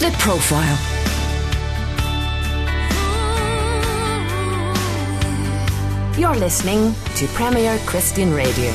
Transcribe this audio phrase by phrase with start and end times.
[0.00, 0.78] The Profile.
[6.18, 8.72] You're listening to Premier Christian Radio.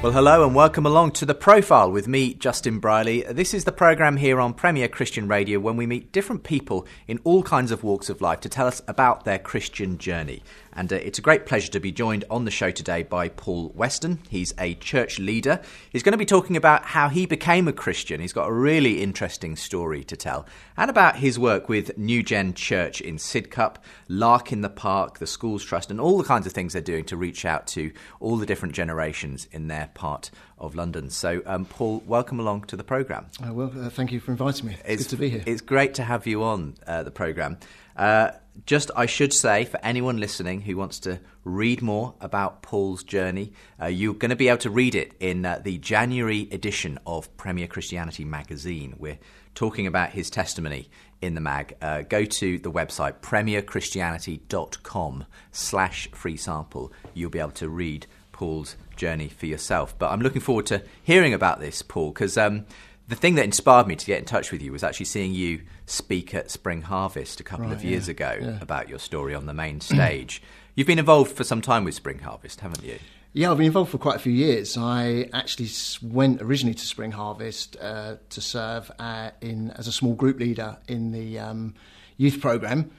[0.00, 3.24] Well, hello and welcome along to The Profile with me, Justin Brierley.
[3.28, 7.18] This is the programme here on Premier Christian Radio when we meet different people in
[7.24, 10.44] all kinds of walks of life to tell us about their Christian journey.
[10.78, 13.72] And uh, it's a great pleasure to be joined on the show today by Paul
[13.74, 14.20] Weston.
[14.28, 15.60] He's a church leader.
[15.90, 18.20] He's going to be talking about how he became a Christian.
[18.20, 20.46] He's got a really interesting story to tell,
[20.76, 25.26] and about his work with New Gen Church in Sidcup, Lark in the Park, the
[25.26, 28.36] Schools Trust, and all the kinds of things they're doing to reach out to all
[28.36, 31.10] the different generations in their part of London.
[31.10, 33.26] So, um, Paul, welcome along to the programme.
[33.44, 34.74] Uh, well, uh, thank you for inviting me.
[34.84, 35.42] It's, it's, good to be here.
[35.44, 37.58] It's great to have you on uh, the programme.
[37.98, 38.30] Uh,
[38.64, 43.52] just, I should say, for anyone listening who wants to read more about Paul's journey,
[43.80, 47.34] uh, you're going to be able to read it in uh, the January edition of
[47.36, 48.94] Premier Christianity magazine.
[48.98, 49.18] We're
[49.54, 51.76] talking about his testimony in the mag.
[51.82, 56.92] Uh, go to the website premierchristianity.com slash free sample.
[57.14, 59.98] You'll be able to read Paul's journey for yourself.
[59.98, 62.66] But I'm looking forward to hearing about this, Paul, because um,
[63.08, 65.62] the thing that inspired me to get in touch with you was actually seeing you
[65.86, 68.58] speak at Spring Harvest a couple right, of years yeah, ago yeah.
[68.60, 70.42] about your story on the main stage.
[70.74, 72.98] You've been involved for some time with Spring Harvest, haven't you?
[73.32, 74.76] Yeah, I've been involved for quite a few years.
[74.76, 75.70] I actually
[76.02, 80.76] went originally to Spring Harvest uh, to serve uh, in as a small group leader
[80.86, 81.74] in the um,
[82.16, 82.90] youth program.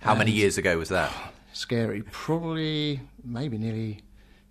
[0.00, 1.12] How many years ago was that?
[1.52, 4.00] Scary, probably maybe nearly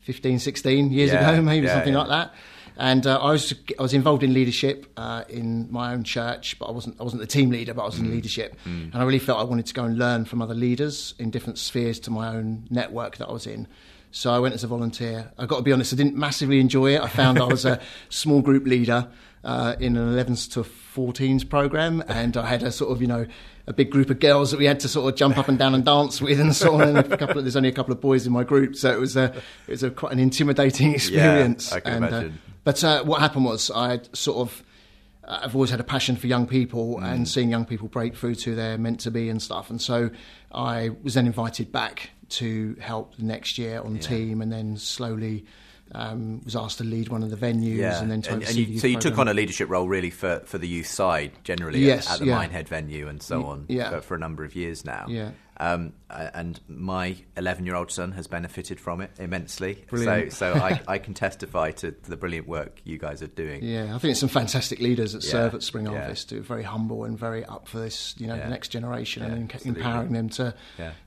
[0.01, 2.33] 15, 16 years yeah, ago, maybe something like that.
[2.77, 6.65] And uh, I was I was involved in leadership uh, in my own church, but
[6.65, 8.05] I wasn't I wasn't the team leader, but I was mm.
[8.05, 8.57] in leadership.
[8.65, 8.93] Mm.
[8.93, 11.57] And I really felt I wanted to go and learn from other leaders in different
[11.57, 13.67] spheres to my own network that I was in.
[14.11, 15.31] So I went as a volunteer.
[15.37, 17.01] I've got to be honest, I didn't massively enjoy it.
[17.01, 19.09] I found I was a small group leader
[19.43, 23.25] uh, in an 11s to 14s program, and I had a sort of, you know,
[23.67, 25.75] a big group of girls that we had to sort of jump up and down
[25.75, 26.81] and dance with and so on.
[26.95, 28.99] And a couple of, there's only a couple of boys in my group, so it
[28.99, 29.25] was a
[29.67, 31.71] it was a quite an intimidating experience.
[31.71, 32.31] Yeah, I can and, uh, imagine.
[32.31, 34.63] Uh, but uh, what happened was I sort of.
[35.23, 37.03] Uh, I've always had a passion for young people mm.
[37.03, 39.71] and seeing young people break through to their meant to be and stuff.
[39.71, 40.11] And so
[40.51, 44.01] I was then invited back to help the next year on yeah.
[44.01, 45.45] team and then slowly
[45.91, 48.01] um, was asked to lead one of the venues yeah.
[48.01, 50.57] and then and, and you, so you took on a leadership role really for, for
[50.57, 52.35] the youth side generally yes, at, at the yeah.
[52.35, 53.89] Minehead venue and so on yeah.
[53.91, 55.05] for, for, a number of years now.
[55.07, 55.31] Yeah.
[55.57, 59.85] Um, and my 11 year old son has benefited from it immensely.
[59.89, 60.33] Brilliant.
[60.33, 63.63] So, so I, I, can testify to the brilliant work you guys are doing.
[63.63, 65.31] Yeah, I think it's some fantastic leaders that yeah.
[65.31, 68.35] serve at Spring Harvest who are very humble and very up for this, you know,
[68.35, 68.43] yeah.
[68.43, 69.81] the next generation yeah, and absolutely.
[69.81, 70.53] empowering them to,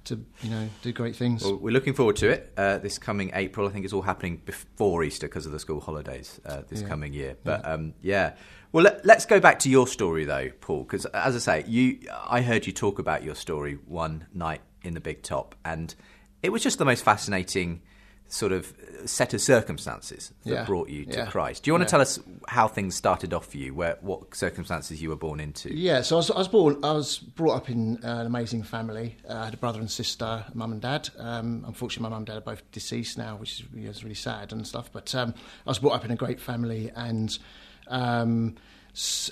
[0.04, 1.44] to, you know, do great things.
[1.44, 3.68] Well, we're looking forward to it uh, this coming April.
[3.68, 7.12] I think it's all happening before Easter because of the school holidays uh, this coming
[7.12, 7.36] year.
[7.44, 8.34] But um, yeah.
[8.72, 12.00] Well, let, us go back to your story though, Paul, because as I say, you,
[12.28, 15.94] I heard you talk about your story one night in the Big Top, and
[16.42, 17.82] it was just the most fascinating
[18.30, 18.74] sort of
[19.06, 20.64] set of circumstances that yeah.
[20.64, 21.26] brought you to yeah.
[21.26, 21.62] Christ.
[21.62, 21.86] Do you want yeah.
[21.86, 23.74] to tell us how things started off for you?
[23.74, 25.74] Where what circumstances you were born into?
[25.74, 26.84] Yeah, so I was, I was born.
[26.84, 29.16] I was brought up in uh, an amazing family.
[29.28, 31.08] Uh, I had a brother and sister, mum and dad.
[31.18, 34.52] Um, unfortunately, my mum and dad are both deceased now, which is, is really sad
[34.52, 34.90] and stuff.
[34.92, 35.32] But um,
[35.66, 37.38] I was brought up in a great family and
[37.88, 38.56] um,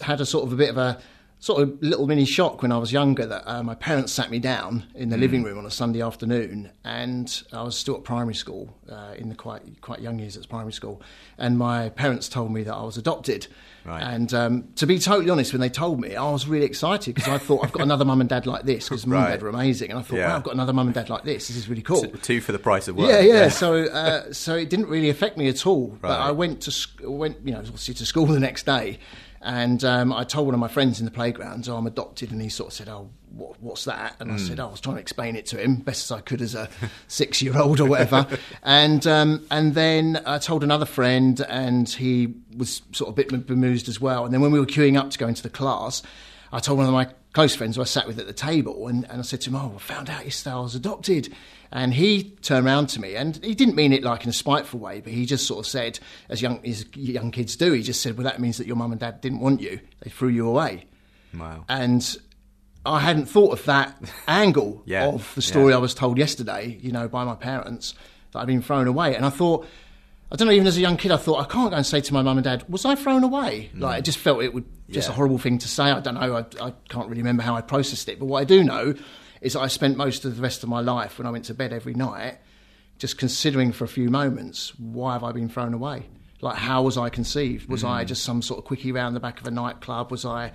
[0.02, 0.98] had a sort of a bit of a
[1.38, 4.38] sort of little mini shock when I was younger that uh, my parents sat me
[4.38, 5.20] down in the mm.
[5.20, 9.28] living room on a Sunday afternoon, and I was still at primary school uh, in
[9.28, 11.02] the quite quite young years at primary school,
[11.38, 13.46] and my parents told me that I was adopted.
[13.84, 14.02] Right.
[14.02, 17.32] And um, to be totally honest, when they told me, I was really excited because
[17.32, 19.30] I thought I've got another mum and dad like this because mum right.
[19.30, 20.28] and dad were amazing, and I thought, yeah.
[20.30, 21.46] wow, I've got another mum and dad like this.
[21.46, 22.02] This is really cool.
[22.02, 23.08] Two for the price of one.
[23.08, 23.32] Yeah, yeah.
[23.34, 23.48] yeah.
[23.48, 25.90] so, uh, so it didn't really affect me at all.
[25.90, 26.02] Right.
[26.02, 28.98] But I went to went, you know, obviously to school the next day,
[29.42, 32.32] and um, I told one of my friends in the playground, oh, I'm adopted.
[32.32, 34.16] And he sort of said, Oh, what, what's that?
[34.18, 34.34] And mm.
[34.34, 36.40] I said, oh, I was trying to explain it to him best as I could
[36.40, 36.68] as a
[37.08, 38.26] six year old or whatever.
[38.62, 43.46] and, um, and then I told another friend, and he was sort of a bit
[43.46, 44.24] bemused as well.
[44.24, 46.02] And then when we were queuing up to go into the class,
[46.52, 49.04] I told one of my close friends who I sat with at the table, and,
[49.10, 51.34] and I said to him, Oh, I found out yesterday I was adopted.
[51.72, 54.80] And he turned around to me, and he didn't mean it like in a spiteful
[54.80, 55.98] way, but he just sort of said,
[56.28, 58.92] as young as young kids do, he just said, "Well, that means that your mum
[58.92, 60.86] and dad didn't want you; they threw you away."
[61.36, 61.64] Wow.
[61.68, 62.16] And
[62.84, 63.96] I hadn't thought of that
[64.28, 65.06] angle yeah.
[65.06, 65.76] of the story yeah.
[65.76, 67.94] I was told yesterday, you know, by my parents
[68.32, 69.66] that I'd been thrown away, and I thought.
[70.28, 70.54] I don't know.
[70.54, 72.36] Even as a young kid, I thought I can't go and say to my mum
[72.36, 73.82] and dad, "Was I thrown away?" Mm.
[73.82, 75.12] Like I just felt it would just yeah.
[75.12, 75.84] a horrible thing to say.
[75.84, 76.36] I don't know.
[76.38, 78.96] I, I can't really remember how I processed it, but what I do know
[79.46, 81.54] is that I spent most of the rest of my life when I went to
[81.54, 82.38] bed every night
[82.98, 86.04] just considering for a few moments why have I been thrown away?
[86.42, 87.66] like how was I conceived?
[87.68, 90.10] Was I just some sort of quickie round the back of a nightclub?
[90.10, 90.52] Was I,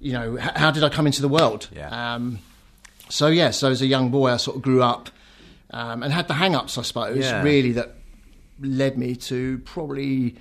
[0.00, 1.68] you know, h- how did I come into the world?
[1.74, 2.14] Yeah.
[2.14, 2.38] Um,
[3.08, 5.10] so yeah, so as a young boy, I sort of grew up
[5.70, 7.42] um, and had the hang-ups, I suppose, Yeah.
[7.42, 7.96] really that
[8.60, 10.36] led me to probably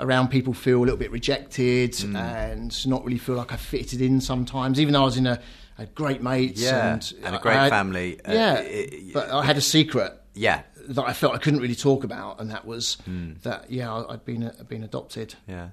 [0.00, 2.16] around people feel a little bit rejected Mm.
[2.16, 5.40] and not really feel like I fitted in sometimes, even though I was in a,
[5.78, 8.20] a great mates Yeah, and, and a great had- family.
[8.24, 11.74] Uh, yeah, it- but I had a secret Yeah, that I felt I couldn't really
[11.74, 13.32] talk about, and that was Hmm.
[13.42, 15.34] that yeah, I'd been I'd been adopted.
[15.46, 15.68] yeah.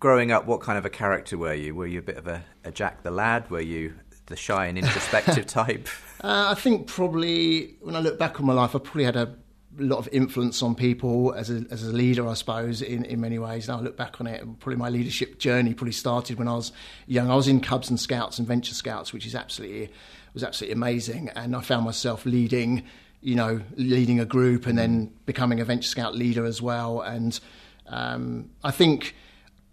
[0.00, 1.74] Growing up, what kind of a character were you?
[1.76, 3.48] Were you a bit of a, a Jack the lad?
[3.50, 3.94] Were you
[4.26, 5.88] the shy and introspective type?
[6.24, 9.36] Uh, I think probably when I look back on my life, I probably had a
[9.78, 13.38] lot of influence on people as a, as a leader, I suppose, in, in many
[13.38, 13.68] ways.
[13.68, 16.72] Now I look back on it, probably my leadership journey probably started when I was
[17.06, 17.30] young.
[17.30, 19.90] I was in Cubs and Scouts and Venture Scouts, which is absolutely
[20.34, 22.84] was absolutely amazing, and I found myself leading,
[23.20, 27.02] you know, leading a group and then becoming a Venture Scout leader as well.
[27.02, 27.38] And
[27.86, 29.14] um, I think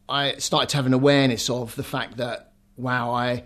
[0.10, 3.44] I started to have an awareness of the fact that wow, I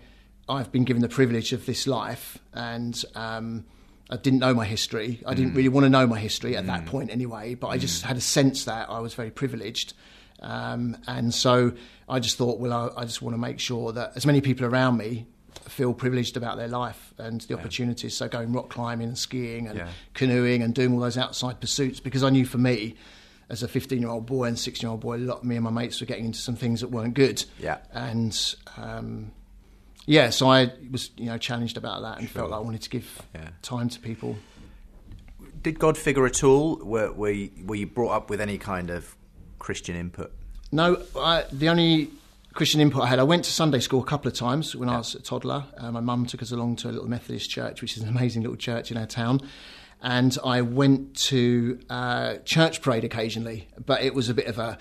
[0.48, 3.64] I've been given the privilege of this life, and um,
[4.10, 5.22] I didn't know my history.
[5.26, 8.02] I didn't really want to know my history at that point anyway, but I just
[8.04, 9.94] had a sense that I was very privileged.
[10.40, 11.72] Um, and so
[12.08, 14.66] I just thought, well, I, I just want to make sure that as many people
[14.66, 15.26] around me
[15.68, 18.14] feel privileged about their life and the opportunities.
[18.14, 19.88] So going rock climbing and skiing and Yeah.
[20.12, 22.96] canoeing and doing all those outside pursuits because I knew for me,
[23.48, 25.56] as a 15 year old boy and 16 year old boy, a lot of me
[25.56, 27.42] and my mates were getting into some things that weren't good.
[27.58, 27.78] Yeah.
[27.92, 29.32] And um,
[30.06, 32.90] yeah, so I was you know challenged about that and felt like I wanted to
[32.90, 33.48] give Yeah.
[33.62, 34.36] time to people.
[35.62, 36.76] Did God figure at all?
[36.76, 39.16] Were, were, you, were you brought up with any kind of
[39.58, 40.30] Christian input?
[40.70, 42.10] No, I, the only
[42.52, 44.98] Christian input I had, I went to Sunday school a couple of times when I
[44.98, 45.64] was a toddler.
[45.78, 48.42] Uh, my mum took us along to a little Methodist church, which is an amazing
[48.42, 49.40] little church in our town.
[50.02, 54.76] And I went to uh, church parade occasionally, but it was a bit of a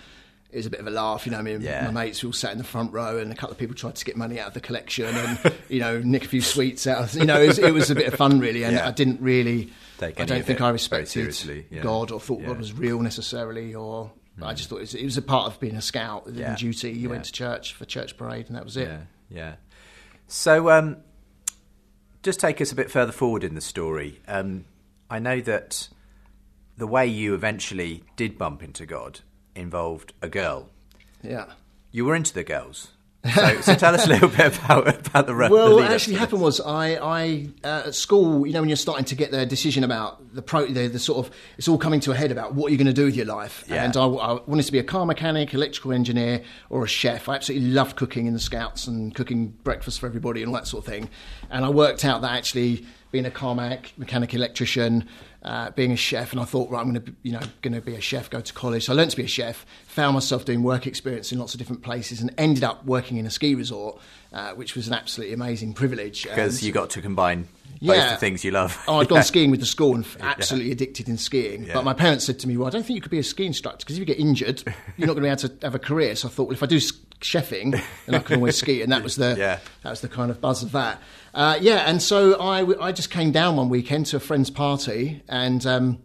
[0.54, 1.42] it was a bit of a laugh, you know.
[1.42, 1.86] Me and Yeah.
[1.90, 4.06] my mates all sat in the front row, and a couple of people tried to
[4.06, 7.04] get money out of the collection, and you know, nick a few sweets out.
[7.04, 8.64] Of, you know, it was, it was a bit of fun, really.
[8.64, 8.88] And Yeah.
[8.88, 11.36] I didn't really, Take I don't think I respected
[11.72, 11.82] yeah.
[11.82, 12.46] God or thought.
[12.46, 14.12] God was real necessarily, or
[14.42, 16.56] I just thought it was, it was a part of being a scout, Yeah.
[16.56, 16.92] duty.
[16.92, 18.88] You went to church for church parade, and that was it.
[18.88, 19.54] Yeah, yeah.
[20.28, 20.98] So, um,
[22.24, 24.22] just take us a bit further forward in the story.
[24.28, 24.66] Um,
[25.10, 25.90] I know that
[26.78, 29.20] the way you eventually did bump into God
[29.56, 30.70] involved a girl.
[31.22, 31.46] Yeah.
[31.92, 32.90] You were into the girls.
[33.34, 35.34] So, so tell us a little bit about about the.
[35.34, 38.68] the Well, lead what actually happened was I, I uh, at school, you know, when
[38.68, 41.78] you're starting to get the decision about the pro, the, the sort of, it's all
[41.78, 43.64] coming to a head about what you're going to do with your life.
[43.70, 43.86] Yeah.
[43.86, 47.30] And I, I wanted to be a car mechanic, electrical engineer, or a chef.
[47.30, 50.68] I absolutely loved cooking in the Scouts and cooking breakfast for everybody and all that
[50.68, 51.10] sort of thing.
[51.50, 55.08] And I worked out that actually being a car mechanic, electrician,
[55.44, 57.82] uh, being a chef, and I thought, right, I'm going to, you know, going to
[57.82, 58.86] be a chef, go to college.
[58.86, 61.58] So I learned to be a chef, found myself doing work experience in lots of
[61.58, 64.00] different places, and ended up working in a ski resort,
[64.32, 66.24] uh, which was an absolutely amazing privilege.
[66.24, 67.48] because And- you got to combine
[67.82, 68.12] both Yeah.
[68.12, 68.82] the things you love.
[68.88, 71.66] Oh, I'd gone skiing with the school and absolutely addicted in skiing.
[71.66, 71.74] Yeah.
[71.74, 73.46] But my parents said to me, "Well, I don't think you could be a ski
[73.46, 74.64] instructor because if you get injured,
[74.96, 76.64] you're not going to be able to have a career." So I thought, well, if
[76.64, 76.80] I do
[77.24, 79.60] chefing, and I can always ski, and that was the Yeah.
[79.84, 81.02] that was the kind of buzz of that.
[81.34, 85.24] Uh, yeah, and so I I just came down one weekend to a friend's party,
[85.28, 86.00] and um,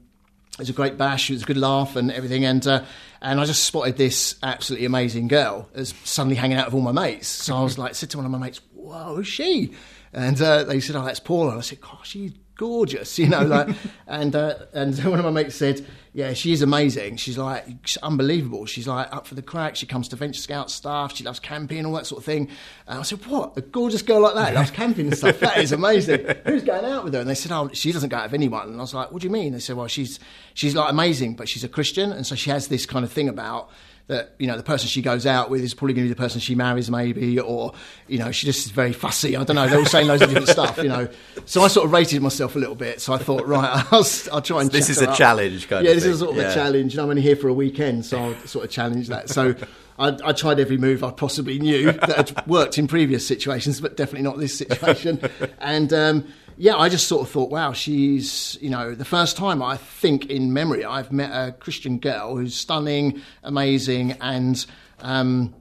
[0.53, 1.29] it was a great bash.
[1.31, 2.83] It was a good laugh and everything, and uh,
[3.21, 6.93] and I just spotted this absolutely amazing girl as suddenly hanging out with all my
[6.93, 7.29] mates.
[7.29, 9.73] So I was like, said to one of my mates, "Whoa, who's she?"
[10.13, 13.43] And uh, they said, "Oh, that's Paula." And I said, "Gosh, she's gorgeous," you know,
[13.45, 13.69] like,
[14.07, 17.17] and uh, and one of my mates said, "Yeah, she is amazing.
[17.17, 18.67] She's like she's unbelievable.
[18.67, 19.77] She's like up for the crack.
[19.77, 21.17] She comes to Venture Scout stuff.
[21.17, 22.49] She loves camping and all that sort of thing."
[22.87, 23.57] And I said, "What?
[23.57, 25.41] A gorgeous girl like that loves camping and stuff?
[25.41, 26.27] That is amazing.
[26.47, 28.69] Who's going out with her?" And they said, "Oh, she doesn't go out with anyone."
[28.69, 30.19] And I was like, "What do you mean?" They said, "Well, she's
[30.55, 33.29] she's like amazing, but she's a Christian, and so she has this kind of thing
[33.29, 33.71] about."
[34.09, 36.21] That you know the person she goes out with is probably going to be the
[36.21, 37.73] person she marries maybe or
[38.09, 40.29] you know she just is very fussy i don't know they're all saying loads of
[40.31, 41.09] different stuff you know
[41.47, 44.43] so i sort of rated myself a little bit so i thought right i'll, I'll
[44.43, 45.17] try and This is a up.
[45.17, 46.13] challenge kind yeah this thing.
[46.13, 46.51] is sort of Yeah.
[46.51, 49.29] a challenge and i'm only here for a weekend so i'll sort of challenge that
[49.31, 49.55] so
[50.01, 53.97] I, I tried every move I possibly knew that had worked in previous situations, but
[53.97, 55.21] definitely not this situation.
[55.61, 56.25] and um,
[56.59, 60.27] yeah, I just sort of thought, wow, she's, you know, the first time I think
[60.27, 64.65] in memory I've met a Christian girl who's stunning, amazing, and
[65.01, 65.55] um,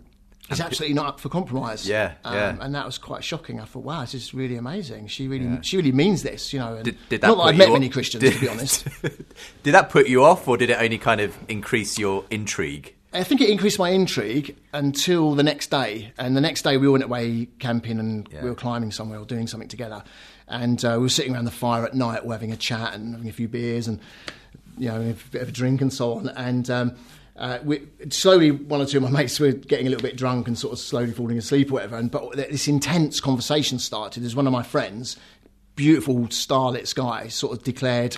[0.50, 1.88] is absolutely not up for compromise.
[1.88, 2.58] Yeah, um, yeah.
[2.62, 3.60] And that was quite shocking.
[3.60, 5.08] I thought, wow, this is really amazing.
[5.08, 6.75] She really, she really means this, you know.
[6.75, 8.88] And Did, did that not that I've met many Christians, did- to be honest.
[9.63, 12.94] did that put you off, or did it only kind of increase your intrigue?
[13.13, 16.12] I think it increased my intrigue until the next day.
[16.18, 18.44] And the next day, we went away camping and Yeah.
[18.44, 20.04] we were climbing somewhere or doing something together.
[20.48, 23.13] And uh, we were sitting around the fire at night, we're having a chat and
[23.13, 24.00] having a few beers and
[24.77, 26.30] you know a bit of a drink and so on.
[26.30, 26.96] And um,
[27.36, 30.48] uh, we, slowly, one or two of my mates were getting a little bit drunk
[30.48, 31.98] and sort of slowly falling asleep or whatever.
[31.98, 34.24] And but this intense conversation started.
[34.24, 35.18] as one of my friends,
[35.75, 38.18] beautiful starlit sky, sort of declared,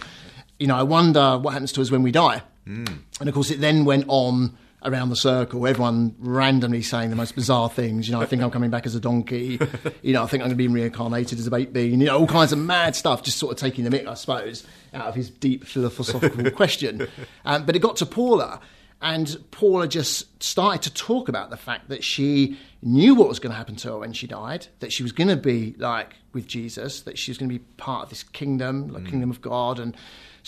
[0.59, 2.99] "You know, I wonder what happens to us when we die." Mm.
[3.19, 7.35] And of course, it then went on around the circle, everyone randomly saying the most
[7.35, 8.07] bizarre things.
[8.07, 9.59] You know, I think I'm coming back as a donkey.
[10.01, 11.99] You know, I think I'm going to be reincarnated as a baked bean.
[11.99, 14.65] You know, all kinds of mad stuff, just sort of taking the mick, I suppose,
[14.93, 17.07] out of his deep philosophical question.
[17.43, 18.61] Um, but it got to Paula,
[19.01, 23.51] and Paula just started to talk about the fact that she knew what was going
[23.51, 26.47] to happen to her when she died, that she was going to be like with
[26.47, 29.09] Jesus, that she was going to be part of this kingdom, the mm.
[29.09, 29.95] kingdom of God, and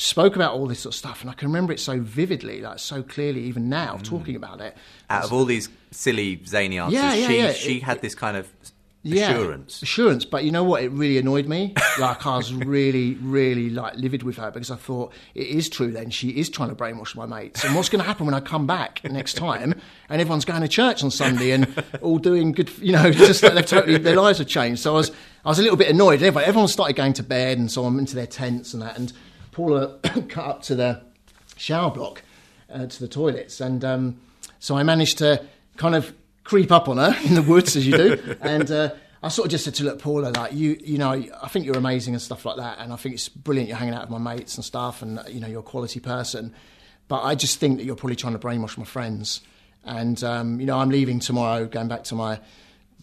[0.02, 2.80] spoke about all this sort of stuff, and I can remember it so vividly, like
[2.80, 4.04] so clearly, even now, mm.
[4.04, 4.76] talking about it.
[5.10, 7.54] Out of all these silly, zany answers, yeah, yeah, she, yeah.
[7.54, 8.52] she it, had this kind of
[9.06, 9.82] assurance.
[9.82, 10.26] Yeah, assurance.
[10.26, 10.84] But you know what?
[10.84, 11.74] It really annoyed me.
[12.00, 15.92] Like I was really, really like livid with her because I thought it is true.
[15.92, 17.64] Then she is trying to brainwash my mates.
[17.64, 19.80] And what's going to happen when I come back next time
[20.10, 22.72] and everyone's going to church on Sunday and all doing good?
[22.80, 24.82] You know, just like they've totally their lives have changed.
[24.82, 25.12] So I was,
[25.46, 26.22] I was a little bit annoyed.
[26.22, 28.98] Everyone, everyone started going to bed and so on into their tents and that.
[28.98, 29.12] And
[29.52, 31.02] Paula cut up to the
[31.58, 32.24] shower block,
[32.70, 34.20] uh, to the toilets, and um,
[34.60, 35.46] so I managed to
[35.78, 38.70] kind of creep up on her in the woods as you do, and.
[38.70, 38.90] Uh,
[39.24, 41.78] I sort of just said to look, Paula, like you, you know, I think you're
[41.78, 44.34] amazing and stuff like that, and I think it's brilliant you're hanging out with my
[44.34, 46.56] mates and stuff, and you know, you're a quality person.
[47.08, 49.42] But I just think that you're probably trying to brainwash my friends,
[49.84, 52.40] and um, you know, I'm leaving tomorrow, going back to my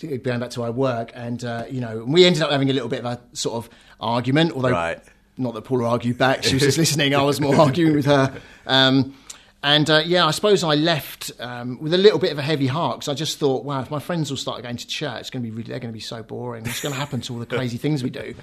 [0.01, 2.89] going back to my work, and uh, you know, we ended up having a little
[2.89, 5.01] bit of a sort of argument, although right
[5.39, 7.15] not that Paula argued back; she was just listening.
[7.15, 8.41] I was more arguing with her.
[8.67, 9.15] Um,
[9.63, 12.69] and uh, yeah, I suppose I left um, with a little bit of a heavy
[12.69, 15.31] heart because I just thought, wow, if my friends all start going to church, it's
[15.31, 16.63] going to be really, they're going to be so boring.
[16.63, 18.35] What's going to happen to all the crazy things we do?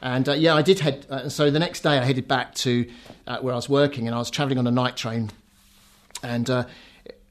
[0.00, 1.06] And uh, yeah, I did head.
[1.10, 2.90] Uh, so the next day, I headed back to
[3.26, 5.30] uh, where I was working, and I was travelling on a night train.
[6.22, 6.64] And uh,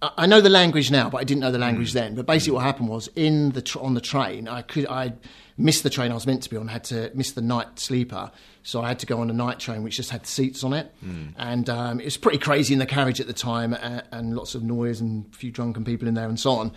[0.01, 1.93] I know the language now, but I didn't know the language mm.
[1.93, 2.15] then.
[2.15, 5.13] But basically, what happened was in the tr- on the train, I could I
[5.57, 8.31] missed the train I was meant to be on, had to miss the night sleeper.
[8.63, 10.93] So I had to go on a night train which just had seats on it.
[11.03, 11.33] Mm.
[11.37, 14.55] And um, it was pretty crazy in the carriage at the time and, and, lots
[14.55, 16.71] of noise and a few drunken people in there and so on.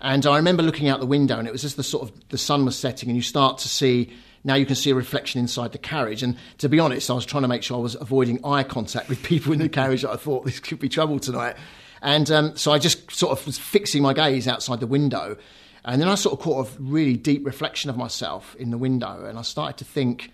[0.00, 2.38] And I remember looking out the window and it was just the sort of the
[2.38, 4.12] sun was setting and you start to see
[4.44, 6.22] now you can see a reflection inside the carriage.
[6.22, 9.08] And to be honest, I was trying to make sure I was avoiding eye contact
[9.08, 10.04] with people in the carriage.
[10.04, 11.56] I thought this could be trouble tonight.
[12.02, 15.38] And um, so I just sort of was fixing my gaze outside the window.
[15.84, 19.24] And then I sort of caught a really deep reflection of myself in the window,
[19.26, 20.30] and I started to think,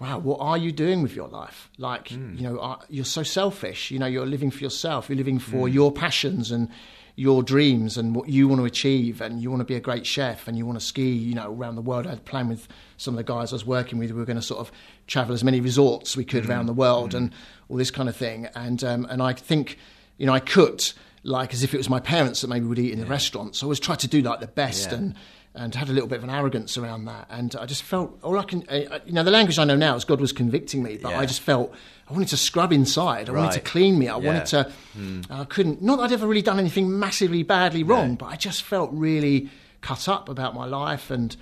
[0.00, 1.68] wow, what are you doing with your life?
[1.76, 2.36] Like, mm.
[2.36, 3.90] you know, you're so selfish.
[3.90, 5.08] You know, you're living for yourself.
[5.08, 5.72] You're living for mm.
[5.72, 6.68] your passions and
[7.16, 9.20] your dreams and what you want to achieve.
[9.20, 11.52] And you want to be a great chef and you want to ski, you know,
[11.52, 12.06] around the world.
[12.06, 14.10] I had planned with some of the guys I was working with.
[14.10, 14.72] We were going to sort of
[15.06, 16.48] travel as many resorts we could mm.
[16.48, 17.18] around the world mm.
[17.18, 17.32] and
[17.68, 18.46] all this kind of thing.
[18.54, 19.76] And um, and I think,
[20.16, 22.92] you know, I cooked like as if it was my parents that maybe would eat
[22.92, 23.04] in yeah.
[23.04, 23.56] the restaurant.
[23.56, 24.98] So I always tried to do like the best yeah.
[24.98, 25.14] and
[25.52, 27.26] and had a little bit of an arrogance around that.
[27.28, 28.64] And I just felt all I can,
[29.04, 31.18] you know, the language I know now is God was convicting me, but yeah.
[31.18, 31.74] I just felt
[32.08, 33.28] I wanted to scrub inside.
[33.28, 33.40] I right.
[33.40, 34.08] wanted to clean me.
[34.08, 34.72] I wanted to.
[34.96, 35.28] Mm.
[35.28, 35.82] I couldn't.
[35.82, 39.50] Not that I'd ever really done anything massively badly wrong, but I just felt really
[39.80, 41.36] cut up about my life and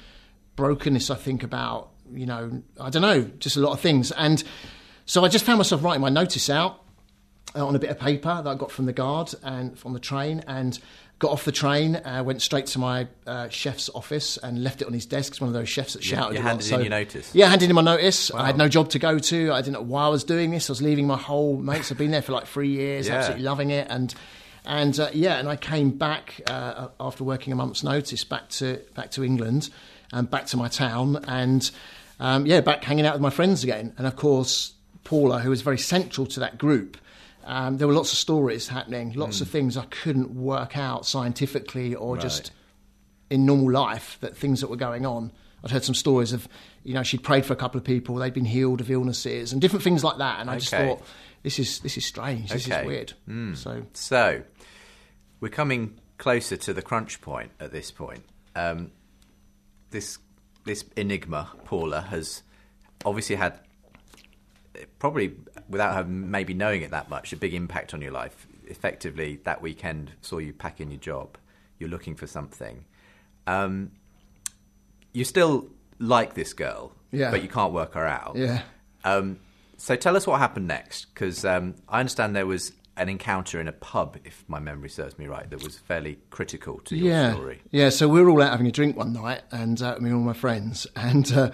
[0.56, 1.10] brokenness.
[1.10, 4.42] I think about you know I don't know just a lot of things and.
[5.04, 6.84] So I just found myself writing my notice out
[7.54, 10.00] uh, on a bit of paper that I got from the guard and from the
[10.00, 10.78] train, and
[11.18, 14.86] got off the train, uh, went straight to my uh, chef's office and left it
[14.86, 15.32] on his desk.
[15.32, 16.34] It's one of those chefs that shouted.
[16.34, 17.34] Yeah, you handed so, in your notice.
[17.34, 18.30] Yeah, handed in my notice.
[18.30, 18.40] Wow.
[18.40, 19.52] I had no job to go to.
[19.52, 20.70] I didn't know why I was doing this.
[20.70, 21.90] I was leaving my whole mates.
[21.90, 23.16] I've been there for like three years, yeah.
[23.16, 24.14] absolutely loving it, and
[24.64, 28.80] and uh, yeah, and I came back uh, after working a month's notice back to
[28.94, 29.70] back to England
[30.12, 31.68] and back to my town, and
[32.20, 33.92] um, yeah, back hanging out with my friends again.
[33.98, 36.96] And of course, Paula, who was very central to that group
[37.48, 39.42] um, there were lots of stories happening, lots mm.
[39.42, 42.22] of things I couldn't work out scientifically or right.
[42.22, 42.52] just
[43.30, 45.32] in normal life that things that were going on.
[45.64, 46.46] I'd heard some stories of,
[46.84, 49.62] you know, she'd prayed for a couple of people, they'd been healed of illnesses and
[49.62, 50.40] different things like that.
[50.40, 50.60] And I okay.
[50.60, 51.02] just thought,
[51.42, 52.50] this is this is strange.
[52.50, 52.82] This okay.
[52.82, 53.12] is weird.
[53.26, 53.56] Mm.
[53.56, 54.42] So, so
[55.40, 58.24] we're coming closer to the crunch point at this point.
[58.54, 58.90] Um,
[59.88, 60.18] this
[60.64, 62.42] this enigma, Paula, has
[63.06, 63.58] obviously had
[64.98, 65.34] probably
[65.68, 68.46] without her maybe knowing it that much, a big impact on your life.
[68.66, 71.38] Effectively, that weekend saw you pack in your job.
[71.78, 72.84] You're looking for something.
[73.46, 73.92] Um,
[75.12, 77.30] you still like this girl, yeah.
[77.30, 78.36] but you can't work her out.
[78.36, 78.62] Yeah.
[79.04, 79.38] Um,
[79.76, 83.68] so tell us what happened next, because um, I understand there was an encounter in
[83.68, 87.32] a pub, if my memory serves me right, that was fairly critical to your yeah.
[87.32, 87.62] story.
[87.70, 87.90] Yeah.
[87.90, 90.24] So we were all out having a drink one night, and uh, me and all
[90.24, 91.30] my friends, and.
[91.32, 91.50] Uh,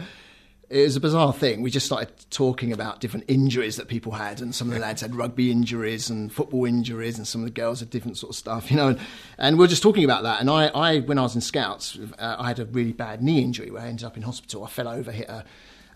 [0.71, 1.63] it was a bizarre thing.
[1.63, 5.03] We just started talking about different injuries that people had, and some of the lads
[5.03, 8.37] had rugby injuries and football injuries, and some of the girls had different sort of
[8.37, 8.89] stuff, you know.
[8.89, 9.01] And,
[9.39, 10.41] and we are just talking about that.
[10.41, 13.43] And I, I when I was in Scouts, uh, I had a really bad knee
[13.43, 14.65] injury where I ended up in hospital.
[14.65, 15.45] I fell over, hit a,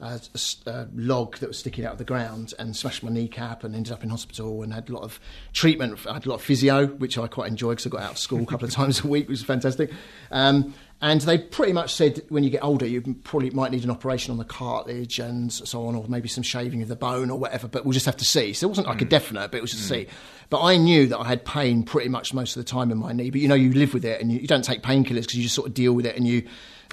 [0.01, 0.21] a,
[0.67, 3.93] a, log that was sticking out of the ground, and smashed my kneecap, and ended
[3.93, 5.21] up in hospital and had a lot of
[5.53, 5.99] treatment.
[6.07, 8.19] I had a lot of physio, which I quite enjoyed because I got out of
[8.19, 9.91] school a couple of times a week, which was fantastic.
[10.31, 13.91] Um, and they pretty much said when you get older, you probably might need an
[13.91, 17.39] operation on the cartilage and so on, or maybe some shaving of the bone or
[17.39, 17.69] whatever.
[17.69, 18.53] But we'll just have to see.
[18.53, 19.03] So it wasn't like mm.
[19.03, 19.91] a definite, but it was just mm.
[19.91, 20.07] see.
[20.51, 23.13] But I knew that I had pain pretty much most of the time in my
[23.13, 23.31] knee.
[23.31, 25.43] But you know, you live with it and you, you don't take painkillers because you
[25.45, 26.17] just sort of deal with it.
[26.17, 26.43] And you,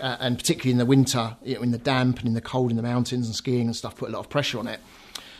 [0.01, 2.71] uh, and particularly in the winter, you know, in the damp and in the cold
[2.71, 4.79] in the mountains and skiing and stuff, put a lot of pressure on it.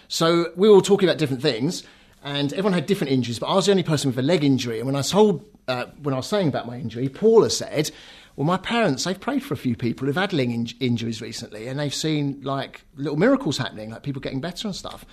[0.08, 1.84] So we were all talking about different things
[2.24, 4.80] and everyone had different injuries, but I was the only person with a leg injury.
[4.80, 7.92] And when I told, uh, when I was saying about my injury, Paula said,
[8.36, 11.68] well, my parents, they've prayed for a few people who've had leg in- injuries recently,
[11.68, 15.06] and they've seen like little miracles happening, like people getting better and stuff.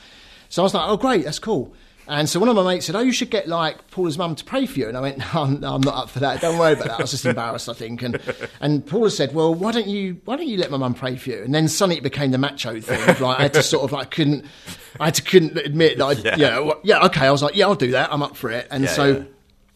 [0.48, 1.74] So I was like, oh, great, that's cool.
[2.12, 4.44] And so one of my mates said, "Oh, you should get like Paula's mum to
[4.44, 6.42] pray for you." And I went, "No, I'm, no, I'm not up for that.
[6.42, 6.98] Don't worry about that.
[6.98, 8.20] I was just embarrassed, I think." And
[8.60, 11.30] and Paula said, "Well, why don't you why don't you let my mum pray for
[11.30, 13.00] you?" And then suddenly it became the macho thing.
[13.22, 14.44] Right, I had to sort of like couldn't
[15.00, 16.36] I had to couldn't admit that I yeah.
[16.36, 18.68] yeah well, yeah okay I was like yeah I'll do that I'm up for it.
[18.70, 19.24] And yeah, so yeah.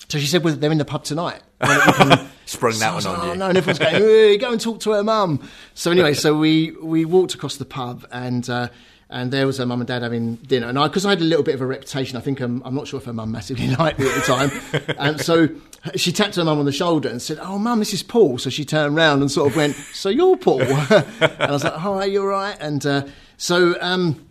[0.09, 1.41] so she said, "Well, they're in the pub tonight."
[2.45, 3.31] Sprung so that one on like, you.
[3.31, 5.49] Oh, no, and everyone's going, hey, go and talk to her mum.
[5.75, 8.69] So anyway, so we, we walked across the pub and uh,
[9.09, 10.69] and there was her mum and dad having dinner.
[10.69, 12.75] And I, because I had a little bit of a reputation, I think um, I'm
[12.75, 14.97] not sure if her mum massively liked me at the time.
[14.99, 15.49] and so
[15.95, 18.51] she tapped her mum on the shoulder and said, "Oh, mum, this is Paul." So
[18.51, 22.05] she turned around and sort of went, "So you're Paul?" and I was like, "Hi,
[22.07, 24.27] you're right." And uh, so um,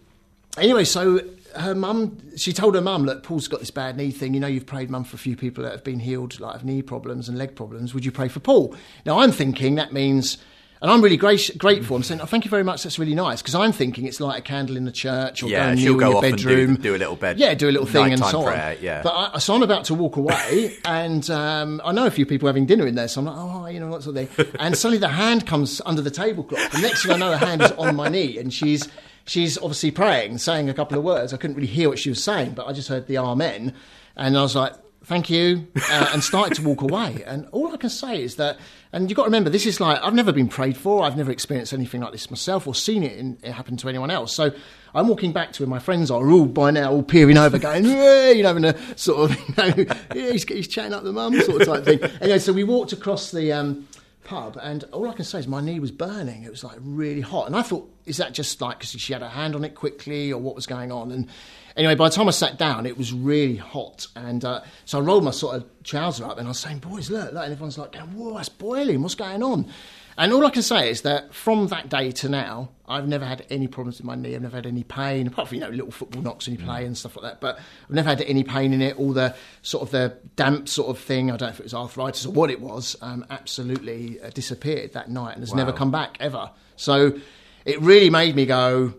[0.57, 1.21] anyway, so
[1.55, 4.33] her mum, she told her mum, look, Paul's got this bad knee thing.
[4.33, 6.65] You know, you've prayed, mum, for a few people that have been healed, like of
[6.65, 7.93] knee problems and leg problems.
[7.93, 8.75] Would you pray for Paul?
[9.05, 10.37] Now, I'm thinking that means
[10.81, 11.95] and I'm really grateful.
[11.95, 12.83] I'm saying, oh, thank you very much.
[12.83, 13.41] That's really nice.
[13.41, 16.07] Because I'm thinking it's like a candle in the church or yeah, going she'll go
[16.07, 16.75] in your bedroom.
[16.75, 17.39] Do, do, a little bed.
[17.39, 18.83] Yeah, do a little thing and so prayer, on.
[18.83, 19.01] Yeah.
[19.01, 22.47] But I, so I'm about to walk away and um, I know a few people
[22.47, 23.07] having dinner in there.
[23.07, 24.47] So I'm like, oh, you know, what sort of thing.
[24.59, 26.71] And suddenly the hand comes under the tablecloth.
[26.71, 28.87] The next thing I know, the hand is on my knee and she's,
[29.25, 31.33] she's obviously praying, saying a couple of words.
[31.33, 33.73] I couldn't really hear what she was saying, but I just heard the amen.
[34.17, 34.73] And I was like,
[35.05, 37.23] thank you, uh, and started to walk away.
[37.25, 38.57] And all I can say is that,
[38.91, 41.31] and you've got to remember, this is like, I've never been prayed for, I've never
[41.31, 44.33] experienced anything like this myself or seen it, in, it happen to anyone else.
[44.33, 44.51] So
[44.93, 47.85] I'm walking back to where my friends are, all by now, all peering over, going,
[47.85, 51.39] you know, having a sort of, you know, yeah, he's, he's chatting up the mum
[51.41, 52.03] sort of type thing.
[52.21, 53.87] Anyway, so we walked across the, um,
[54.25, 56.43] pub, and all I can say is my knee was burning.
[56.43, 59.21] It was like really hot, and I thought, is that just like because she had
[59.21, 61.11] her hand on it quickly, or what was going on?
[61.11, 61.29] And
[61.75, 65.01] anyway, by the time I sat down, it was really hot, and uh, so I
[65.01, 67.77] rolled my sort of trouser up, and I was saying, "Boys, look!" look and everyone's
[67.77, 69.01] like, "Whoa, it's boiling!
[69.01, 69.71] What's going on?"
[70.17, 73.45] And all I can say is that from that day to now, I've never had
[73.49, 74.33] any problems with my knee.
[74.33, 76.85] I've never had any pain, apart from you know little football knocks when you play
[76.85, 77.41] and stuff like that.
[77.41, 78.97] But I've never had any pain in it.
[78.97, 81.31] All the sort of the damp sort of thing.
[81.31, 82.95] I don't know if it was arthritis or what it was.
[83.01, 85.57] Um, absolutely uh, disappeared that night and has wow.
[85.57, 86.49] never come back ever.
[86.77, 87.19] So
[87.65, 88.93] it really made me go,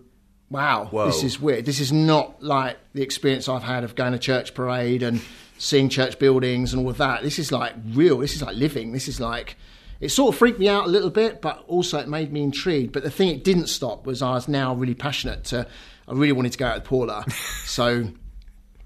[0.51, 1.07] "Wow, Whoa.
[1.07, 1.65] this is weird.
[1.65, 5.21] This is not like the experience I've had of going to church parade and
[5.59, 7.23] seeing church buildings and all of that.
[7.23, 8.19] This is like real.
[8.19, 8.93] This is like living.
[8.93, 9.57] This is like."
[10.01, 12.93] it sort of freaked me out a little bit, but also it made me intrigued.
[12.93, 15.67] But the thing it didn't stop was I was now really passionate to,
[16.07, 17.25] I really wanted to go out with Paula.
[17.65, 18.09] so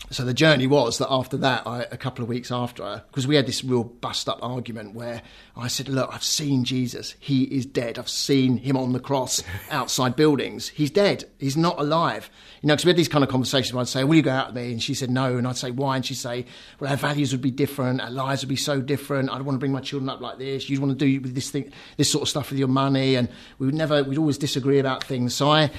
[0.08, 3.36] so the journey was that after that, I, a couple of weeks after, because we
[3.36, 5.22] had this real bust up argument where
[5.56, 7.14] I said, Look, I've seen Jesus.
[7.20, 7.96] He is dead.
[7.96, 10.68] I've seen him on the cross outside buildings.
[10.68, 11.24] He's dead.
[11.38, 12.28] He's not alive.
[12.60, 14.32] You know, because we had these kind of conversations where I'd say, Will you go
[14.32, 14.72] out with me?
[14.72, 15.36] And she said, No.
[15.36, 15.94] And I'd say, Why?
[15.96, 16.44] And she'd say,
[16.80, 18.00] Well, our values would be different.
[18.00, 19.30] Our lives would be so different.
[19.30, 20.68] I'd want to bring my children up like this.
[20.68, 23.14] You'd want to do this thing, this sort of stuff with your money.
[23.14, 23.28] And
[23.60, 25.36] we would never, we'd always disagree about things.
[25.36, 25.70] So I,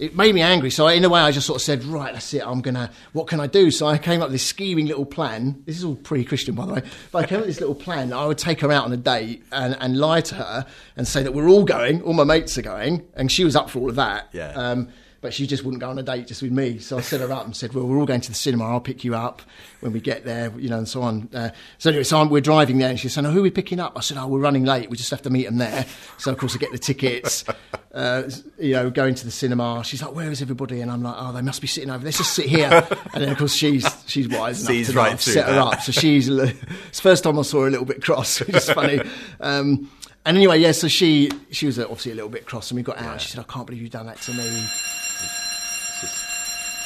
[0.00, 0.70] it made me angry.
[0.70, 2.42] So I, in a way, I just sort of said, right, that's it.
[2.44, 2.90] I'm gonna.
[3.12, 3.70] What can I do?
[3.70, 5.62] So I came up with this scheming little plan.
[5.66, 6.82] This is all pre-Christian, by the way.
[7.12, 8.12] But I came up with this little plan.
[8.12, 11.22] I would take her out on a date and, and lie to her and say
[11.22, 13.90] that we're all going, all my mates are going, and she was up for all
[13.90, 14.30] of that.
[14.32, 14.52] Yeah.
[14.52, 14.88] Um,
[15.20, 16.78] but she just wouldn't go on a date just with me.
[16.78, 18.64] So I set her up and said, "Well, we're all going to the cinema.
[18.64, 19.42] I'll pick you up
[19.80, 22.40] when we get there, you know, and so on." Uh, so anyway, so I'm, we're
[22.40, 24.40] driving there, and she said, "Oh, who are we picking up?" I said, "Oh, we're
[24.40, 24.88] running late.
[24.88, 25.84] We just have to meet them there."
[26.18, 27.44] So of course, I get the tickets.
[27.92, 29.82] Uh, you know, going to the cinema.
[29.82, 32.04] She's like, "Where is everybody?" And I'm like, "Oh, they must be sitting over.
[32.04, 35.48] Let's just sit here." and then of course she's she's wise enough to right set
[35.48, 35.80] her up.
[35.80, 36.60] So she's it's
[36.98, 39.00] the first time I saw her a little bit cross, which is funny.
[39.40, 39.90] Um,
[40.24, 42.98] and anyway, yeah, so she she was obviously a little bit cross, and we got
[42.98, 43.04] out.
[43.04, 43.16] Yeah.
[43.16, 44.99] She said, "I can't believe you've done that to me."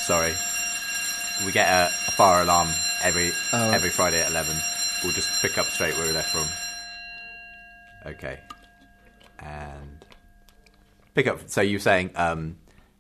[0.07, 0.33] Sorry.
[1.45, 2.69] We get a, a fire alarm
[3.03, 3.71] every oh.
[3.71, 4.57] every Friday at eleven.
[5.03, 6.47] We'll just pick up straight where we left from.
[8.13, 8.39] Okay.
[9.41, 10.05] And
[11.15, 11.49] Pick up.
[11.49, 12.57] So you're saying, um,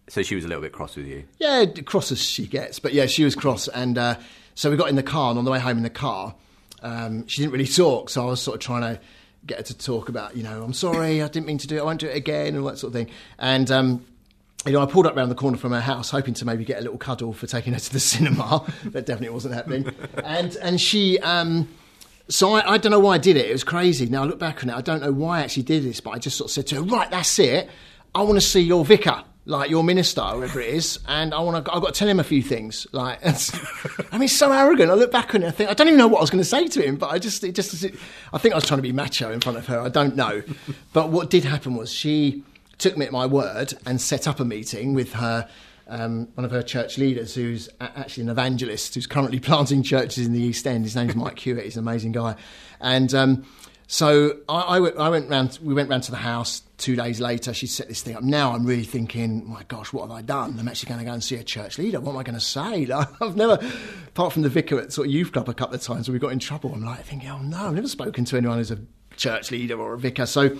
[0.09, 1.25] so she was a little bit cross with you.
[1.39, 4.17] Yeah, cross as she gets, but yeah, she was cross, and uh,
[4.55, 6.35] so we got in the car, and on the way home in the car,
[6.83, 9.01] um, she didn't really talk, so I was sort of trying to
[9.47, 11.81] get her to talk about, you know, I'm sorry, I didn't mean to do it,
[11.81, 13.71] I won't do it again, and all that sort of thing, and.
[13.71, 14.07] Um,
[14.67, 16.79] you know, I pulled up around the corner from her house, hoping to maybe get
[16.79, 18.65] a little cuddle for taking her to the cinema.
[18.87, 19.91] that definitely wasn't happening.
[20.25, 21.69] And and she, um,
[22.29, 23.49] so I, I, don't know why I did it.
[23.49, 24.07] It was crazy.
[24.07, 26.11] Now I look back on it, I don't know why I actually did this, but
[26.11, 27.69] I just sort of said to her, "Right, that's it.
[28.15, 31.65] I want to see your vicar." like your minister, whoever it is, and I want
[31.65, 31.73] to.
[31.73, 32.87] I've got to tell him a few things.
[32.93, 33.19] Like,
[34.13, 34.91] I mean, so arrogant.
[34.91, 36.43] I look back on it, I think I don't even know what I was going
[36.43, 37.85] to say to him, but I just, it just,
[38.33, 39.81] I think I was trying to be macho in front of her.
[39.81, 40.43] I don't know,
[40.93, 42.43] but what did happen was she
[42.79, 45.49] took me at my word and set up a meeting with her.
[45.87, 50.33] Um, one of her church leaders, who's actually an evangelist, who's currently planting churches in
[50.33, 50.85] the East End.
[50.85, 51.65] His name's Mike Hewitt.
[51.65, 52.37] He's an amazing guy,
[52.81, 53.45] and um,
[53.87, 55.59] so I, I, went, I went round.
[55.63, 57.53] We went round to the house two days later.
[57.53, 58.23] She set this thing up.
[58.23, 60.57] Now I'm really thinking, my gosh, what have I done?
[60.59, 62.01] I'm actually going to go and see a church leader.
[62.01, 62.87] What am I going to say?
[62.95, 63.59] Like, I've never,
[64.09, 66.19] apart from the vicar at sort of youth club a couple of times where we
[66.19, 66.73] got in trouble.
[66.73, 68.79] I'm like thinking, oh no, I've never spoken to anyone who's a
[69.17, 70.27] church leader or a vicar.
[70.27, 70.57] So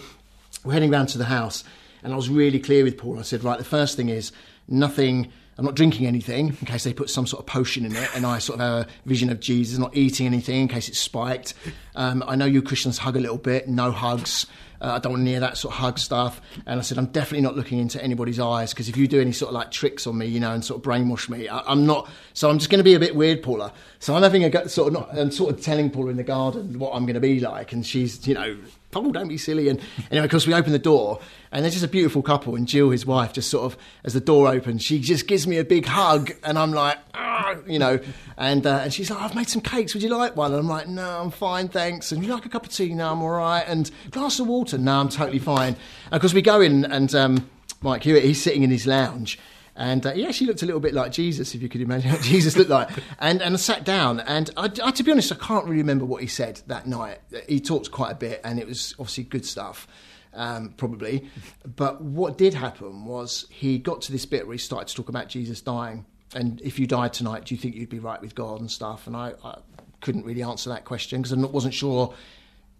[0.65, 1.65] we're heading round to the house,
[2.05, 3.19] and I was really clear with Paul.
[3.19, 4.31] I said, right, the first thing is
[4.69, 8.09] nothing I'm not drinking anything in case they put some sort of potion in it,
[8.15, 9.79] and I sort of have a vision of Jesus.
[9.79, 11.55] Not eating anything in case it's spiked.
[11.95, 13.69] Um, I know you Christians hug a little bit.
[13.69, 14.47] No hugs.
[14.81, 16.41] Uh, I don't want near that sort of hug stuff.
[16.67, 19.33] And I said, I'm definitely not looking into anybody's eyes because if you do any
[19.33, 21.87] sort of like tricks on me, you know, and sort of brainwash me, I, am
[21.87, 22.11] not.
[22.35, 23.73] So I'm just going to be a bit weird, Paula.
[24.01, 26.81] So I'm having a sort of not, I'm sort of telling Paula in the garden
[26.81, 28.59] what I'm going to be like, and she's, you know,
[28.95, 29.69] Paul, don't be silly.
[29.69, 29.81] And
[30.11, 32.91] anyway, of course, we open the door, and there's just a beautiful couple, and Jill,
[32.91, 35.85] his wife, just sort of as the door opens, she just gives me a big
[35.85, 37.99] hug, and I'm like, ah, you know,
[38.37, 39.95] and uh, and she's like, I've made some cakes.
[39.95, 40.53] Would you like one?
[40.53, 42.13] And I'm like, No, I'm fine, thanks.
[42.13, 42.95] And you like a cup of tea?
[42.95, 43.65] No, I'm all right.
[43.67, 44.79] And glass of water?
[44.79, 45.75] No, I'm totally fine.
[46.13, 47.51] Of course, we go in, and um,
[47.83, 49.41] Mike Hewitt, he's sitting in his lounge.
[49.77, 52.21] And uh, he actually looked a little bit like Jesus, if you could imagine what
[52.23, 52.91] Jesus looked like.
[53.19, 56.05] And, and I sat down, and I, I, to be honest, I can't really remember
[56.05, 57.19] what he said that night.
[57.49, 59.89] He talked quite a bit, and it was obviously good stuff,
[60.33, 61.29] um, probably.
[61.77, 65.09] But what did happen was he got to this bit where he started to talk
[65.09, 66.07] about Jesus dying.
[66.35, 69.07] And if you died tonight, do you think you'd be right with God and stuff?
[69.07, 69.59] And I, I
[70.01, 72.15] couldn't really answer that question because I wasn't sure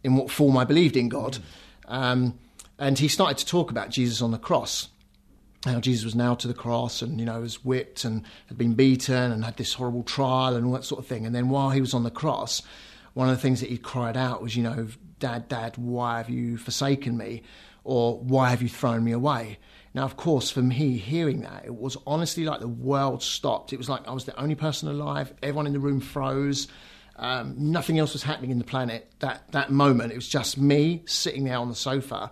[0.03, 1.39] in what form I believed in God.
[1.87, 2.39] Um,
[2.79, 4.89] and he started to talk about Jesus on the cross
[5.65, 8.75] how Jesus was nailed to the cross and, you know, was whipped and had been
[8.75, 11.27] beaten and had this horrible trial and all that sort of thing.
[11.27, 12.63] And then while he was on the cross,
[13.15, 16.29] one of the things that he cried out was, you know, Dad, Dad, why have
[16.29, 17.43] you forsaken me?
[17.85, 19.59] Or why have you thrown me away?
[19.95, 23.73] Now, of course, for me, hearing that, it was honestly like the world stopped.
[23.73, 25.33] It was like I was the only person alive.
[25.43, 26.67] Everyone in the room froze.
[27.17, 29.13] Um, nothing else was happening in the planet.
[29.21, 32.31] That that moment, it was just me sitting there on the sofa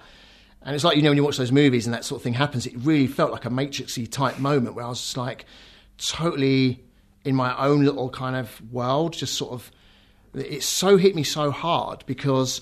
[0.64, 2.34] and it's like, you know, when you watch those movies and that sort of thing
[2.34, 5.44] happens, it really felt like a Matrixy type moment where I was just like
[5.98, 6.84] totally
[7.24, 9.70] in my own little kind of world, just sort of,
[10.34, 12.60] it so hit me so hard because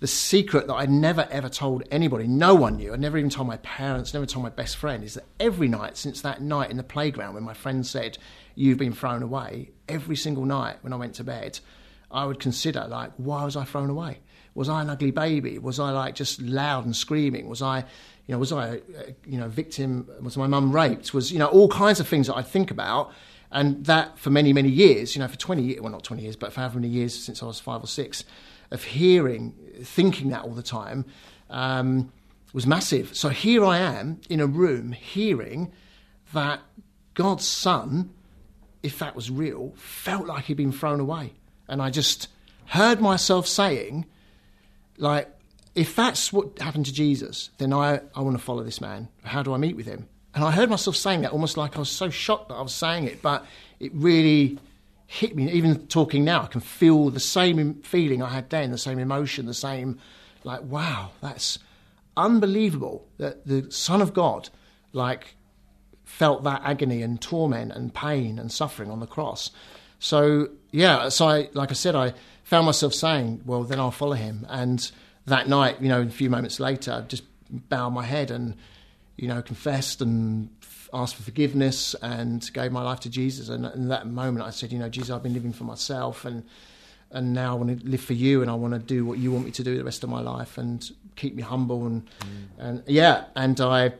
[0.00, 3.46] the secret that I never ever told anybody, no one knew, I never even told
[3.46, 6.76] my parents, never told my best friend, is that every night since that night in
[6.76, 8.18] the playground when my friend said,
[8.54, 11.60] You've been thrown away, every single night when I went to bed,
[12.12, 14.18] I would consider, like, why was I thrown away?
[14.54, 15.58] Was I an ugly baby?
[15.58, 17.48] Was I like just loud and screaming?
[17.48, 17.78] Was I,
[18.26, 18.80] you know, was I, a,
[19.26, 20.08] you know, victim?
[20.20, 21.14] Was my mum raped?
[21.14, 23.12] Was you know all kinds of things that I think about,
[23.50, 26.36] and that for many many years, you know, for twenty years, well not twenty years,
[26.36, 28.24] but for however many years since I was five or six,
[28.70, 31.06] of hearing, thinking that all the time,
[31.48, 32.12] um,
[32.52, 33.16] was massive.
[33.16, 35.72] So here I am in a room hearing
[36.34, 36.60] that
[37.14, 38.10] God's Son,
[38.82, 41.32] if that was real, felt like he'd been thrown away,
[41.68, 42.28] and I just
[42.66, 44.06] heard myself saying
[44.98, 45.28] like,
[45.74, 49.08] if that's what happened to Jesus, then I, I want to follow this man.
[49.24, 50.08] How do I meet with him?
[50.34, 52.74] And I heard myself saying that almost like I was so shocked that I was
[52.74, 53.44] saying it, but
[53.80, 54.58] it really
[55.06, 55.50] hit me.
[55.50, 59.46] Even talking now, I can feel the same feeling I had then, the same emotion,
[59.46, 59.98] the same,
[60.44, 61.58] like, wow, that's
[62.16, 64.48] unbelievable that the Son of God,
[64.92, 65.34] like,
[66.04, 69.50] felt that agony and torment and pain and suffering on the cross.
[69.98, 74.14] So, yeah, so I, like I said, I found myself saying, well, then I'll follow
[74.14, 74.46] him.
[74.48, 74.90] And
[75.26, 78.56] that night, you know, a few moments later, I just bowed my head and,
[79.16, 80.48] you know, confessed and
[80.92, 83.48] asked for forgiveness and gave my life to Jesus.
[83.48, 86.42] And in that moment, I said, you know, Jesus, I've been living for myself and
[87.14, 89.30] and now I want to live for you and I want to do what you
[89.30, 92.46] want me to do the rest of my life and keep me humble and mm.
[92.58, 93.92] and yeah, and I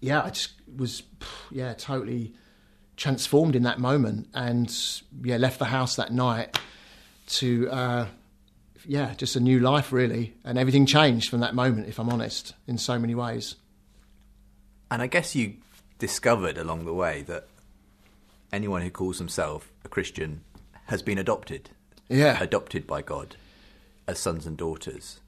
[0.00, 1.04] yeah, I just was
[1.52, 2.34] yeah totally
[2.98, 6.58] transformed in that moment and yeah left the house that night
[7.26, 8.06] to uh,
[8.88, 11.88] yeah, just a new life really, and everything changed from that moment.
[11.88, 13.56] If I'm honest, in so many ways.
[14.90, 15.56] And I guess you
[15.98, 17.48] discovered along the way that
[18.50, 20.42] anyone who calls himself a Christian
[20.86, 21.68] has been adopted.
[22.08, 22.42] Yeah.
[22.42, 23.36] Adopted by God
[24.06, 25.20] as sons and daughters.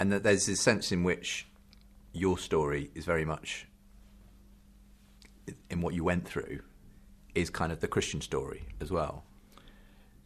[0.00, 1.46] And that there's this sense in which
[2.12, 3.66] your story is very much
[5.70, 6.60] in what you went through
[7.34, 9.24] is kind of the Christian story as well.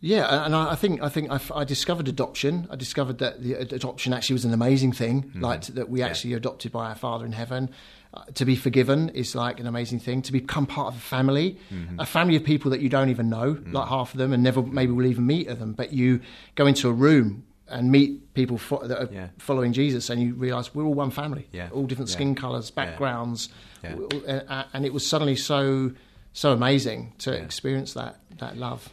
[0.04, 2.66] Yeah, and I think I think I, I discovered adoption.
[2.72, 5.22] I discovered that the adoption actually was an amazing thing.
[5.22, 5.40] Mm-hmm.
[5.40, 6.38] Like that we actually yeah.
[6.38, 7.70] adopted by our Father in heaven.
[8.12, 10.20] Uh, to be forgiven is like an amazing thing.
[10.22, 12.00] To become part of a family, mm-hmm.
[12.00, 13.72] a family of people that you don't even know, mm-hmm.
[13.72, 15.72] like half of them, and never maybe will even meet of them.
[15.72, 16.20] But you
[16.56, 19.28] go into a room and meet people fo- that are yeah.
[19.38, 21.46] following Jesus, and you realise we're all one family.
[21.52, 21.68] Yeah.
[21.72, 23.50] all different skin colours, backgrounds,
[23.84, 25.92] uh, and it was suddenly so
[26.32, 28.88] so amazing to experience that that love.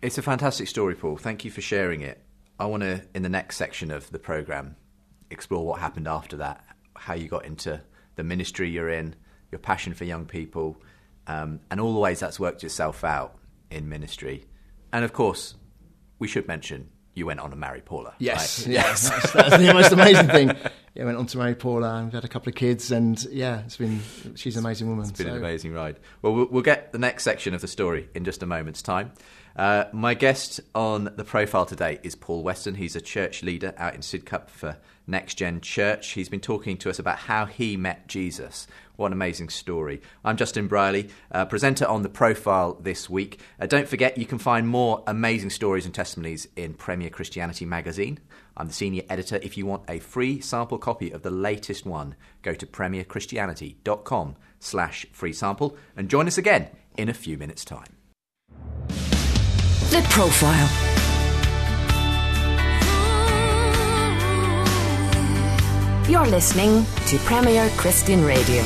[0.00, 1.16] It's a fantastic story, Paul.
[1.16, 2.20] Thank you for sharing it.
[2.58, 4.76] I want to, in the next section of the programme,
[5.30, 6.64] explore what happened after that,
[6.96, 7.80] how you got into
[8.16, 9.14] the ministry you're in,
[9.50, 10.76] your passion for young people,
[11.26, 13.38] um, and all the ways that's worked itself out
[13.70, 14.44] in ministry.
[14.92, 15.54] And of course,
[16.18, 18.14] we should mention you went on to marry Paula.
[18.18, 18.74] Yes, right?
[18.74, 20.56] yes, that's, that's, the most amazing thing.
[20.94, 23.60] Yeah, went on to marry Paula, and we've had a couple of kids, and yeah,
[23.60, 24.00] it's been
[24.34, 25.08] she's an amazing woman.
[25.08, 25.32] It's been so.
[25.32, 25.98] an amazing ride.
[26.20, 29.12] Well, well, we'll get the next section of the story in just a moment's time.
[29.54, 32.76] Uh, my guest on the profile today is Paul Weston.
[32.76, 36.10] He's a church leader out in Sidcup for Next Gen Church.
[36.12, 38.66] He's been talking to us about how he met Jesus.
[38.96, 40.00] What an amazing story.
[40.24, 43.40] I'm Justin Brierley, uh, presenter on the profile this week.
[43.60, 48.20] Uh, don't forget, you can find more amazing stories and testimonies in Premier Christianity magazine.
[48.56, 49.36] I'm the senior editor.
[49.42, 55.06] If you want a free sample copy of the latest one, go to premierchristianity.com slash
[55.12, 58.01] free sample and join us again in a few minutes' time.
[59.92, 60.70] The Profile.
[66.08, 68.62] You're listening to Premier Christian Radio.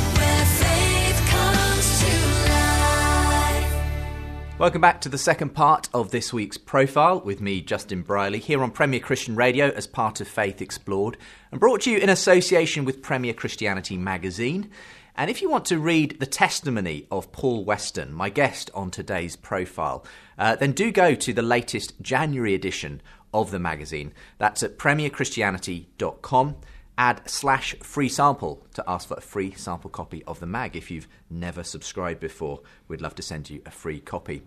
[4.58, 8.62] Welcome back to the second part of this week's profile with me, Justin Brierley, here
[8.62, 11.16] on Premier Christian Radio as part of Faith Explored,
[11.50, 14.70] and brought to you in association with Premier Christianity magazine.
[15.18, 19.34] And if you want to read the testimony of Paul Weston, my guest on today's
[19.34, 20.04] profile,
[20.38, 23.00] uh, then do go to the latest January edition
[23.32, 24.12] of the magazine.
[24.36, 26.56] That's at premierchristianity.com.
[26.98, 30.76] Add slash free sample to ask for a free sample copy of the mag.
[30.76, 34.42] If you've never subscribed before, we'd love to send you a free copy.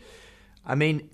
[0.65, 1.09] I mean,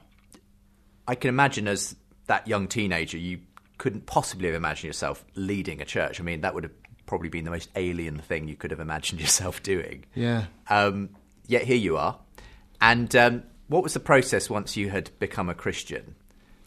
[1.08, 1.96] I can imagine as
[2.26, 3.40] that young teenager, you
[3.78, 6.20] couldn't possibly have imagined yourself leading a church.
[6.20, 6.74] I mean, that would have
[7.08, 10.06] probably been the most alien thing you could have imagined yourself doing.
[10.14, 10.46] Yeah.
[10.70, 11.10] Um,
[11.48, 12.20] yet here you are.
[12.80, 16.14] And um, what was the process once you had become a Christian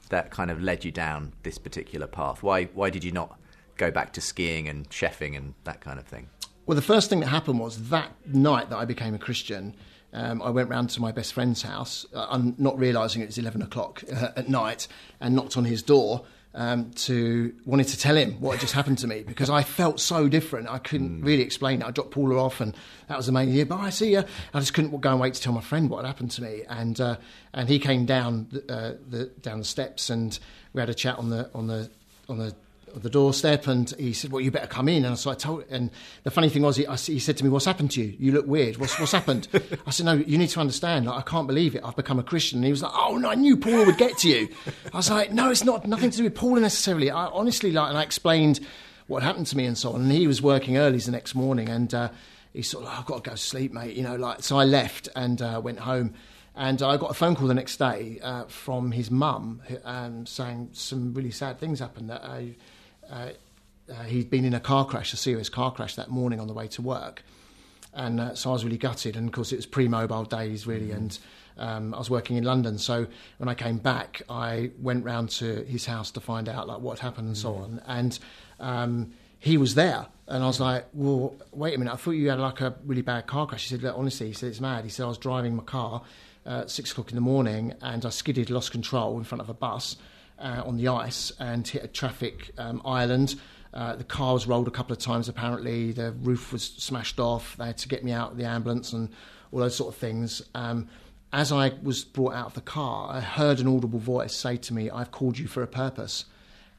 [0.08, 2.42] that kind of led you down this particular path?
[2.42, 3.38] Why why did you not
[3.76, 6.28] go back to skiing and chefing and that kind of thing?
[6.66, 9.74] Well, the first thing that happened was that night that I became a Christian.
[10.12, 13.62] Um, I went round to my best friend's house, uh, not realising it was 11
[13.62, 14.88] o'clock uh, at night,
[15.20, 18.98] and knocked on his door um, to wanted to tell him what had just happened
[18.98, 20.68] to me because I felt so different.
[20.68, 21.24] I couldn't mm.
[21.24, 21.86] really explain it.
[21.86, 22.74] I dropped Paula off, and
[23.08, 23.54] that was the amazing.
[23.54, 24.24] Yeah, bye, see you.
[24.52, 26.62] I just couldn't go and wait to tell my friend what had happened to me,
[26.68, 27.16] and uh,
[27.52, 30.38] and he came down uh, the down the steps, and
[30.72, 31.90] we had a chat on the on the
[32.28, 32.54] on the
[32.94, 35.64] the doorstep and he said, "Well, you better come in." And so I told.
[35.70, 35.90] And
[36.24, 38.16] the funny thing was, he, I, he said to me, "What's happened to you?
[38.18, 38.76] You look weird.
[38.76, 39.48] What's what's happened?"
[39.86, 41.06] I said, "No, you need to understand.
[41.06, 41.82] Like, I can't believe it.
[41.84, 44.18] I've become a Christian." And he was like, "Oh no, I knew Paul would get
[44.18, 44.48] to you."
[44.92, 47.90] I was like, "No, it's not nothing to do with Paul necessarily." I honestly like,
[47.90, 48.60] and I explained
[49.06, 50.02] what happened to me and so on.
[50.02, 52.10] And he was working early the next morning, and uh,
[52.52, 54.58] he sort of, like, "I've got to go to sleep, mate." You know, like so.
[54.58, 56.14] I left and uh, went home.
[56.56, 60.70] And I got a phone call the next day uh, from his mum um, saying
[60.72, 62.10] some really sad things happened.
[62.10, 62.56] That I,
[64.06, 66.68] he'd been in a car crash, a serious car crash that morning on the way
[66.68, 67.22] to work.
[67.92, 69.16] And uh, so I was really gutted.
[69.16, 70.88] And of course, it was pre mobile days, really.
[70.88, 70.96] Mm.
[70.96, 71.18] And
[71.58, 72.78] um, I was working in London.
[72.78, 73.06] So
[73.38, 77.00] when I came back, I went round to his house to find out like what
[77.00, 77.62] happened and so mm.
[77.62, 77.82] on.
[77.86, 78.18] And
[78.60, 80.06] um, he was there.
[80.28, 81.92] And I was like, well, wait a minute.
[81.92, 83.64] I thought you had like a really bad car crash.
[83.64, 84.84] He said, look, honestly, he said, it's mad.
[84.84, 86.02] He said, I was driving my car
[86.46, 89.48] uh, at six o'clock in the morning and I skidded, lost control in front of
[89.48, 89.96] a bus
[90.40, 93.36] uh, on the ice and hit a traffic um, island.
[93.72, 95.92] Uh, the car was rolled a couple of times, apparently.
[95.92, 97.56] The roof was smashed off.
[97.56, 99.10] They had to get me out of the ambulance and
[99.52, 100.42] all those sort of things.
[100.54, 100.88] Um,
[101.32, 104.74] as I was brought out of the car, I heard an audible voice say to
[104.74, 106.24] me, I've called you for a purpose.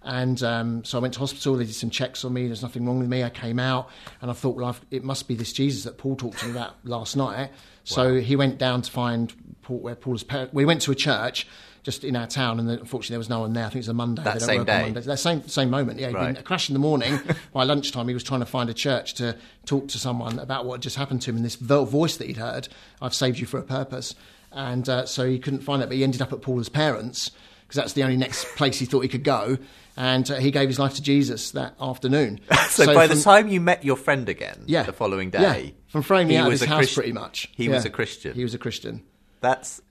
[0.03, 1.55] And um, so I went to hospital.
[1.55, 2.47] They did some checks on me.
[2.47, 3.23] There's nothing wrong with me.
[3.23, 6.15] I came out, and I thought, well, I've, it must be this Jesus that Paul
[6.15, 7.51] talked to me about last night.
[7.83, 10.53] So he went down to find Paul, where Paul's parents.
[10.53, 11.47] We went to a church
[11.83, 13.63] just in our town, and then, unfortunately there was no one there.
[13.65, 14.23] I think it was a Monday.
[14.23, 14.91] That same day?
[14.91, 15.99] That same same moment.
[15.99, 16.37] Yeah, he'd been Right.
[16.39, 17.19] a crash in the morning.
[17.53, 20.75] By lunchtime, he was trying to find a church to talk to someone about what
[20.75, 21.37] had just happened to him.
[21.37, 22.67] And this voice that he'd heard,
[23.01, 24.13] "I've saved you for a purpose,"
[24.51, 25.87] and uh, so he couldn't find it.
[25.87, 27.31] But he ended up at Paula's parents
[27.63, 29.57] because that's the only next place he thought he could go.
[29.97, 32.39] And uh, he gave his life to Jesus that afternoon.
[32.71, 36.03] So, by the time you met your friend again, yeah, the following day, yeah, from
[36.03, 37.49] throwing me out of his house, Christ- pretty much.
[37.53, 37.71] He Yeah.
[37.71, 38.33] was a Christian.
[38.33, 39.03] He was a Christian.
[39.41, 39.81] That's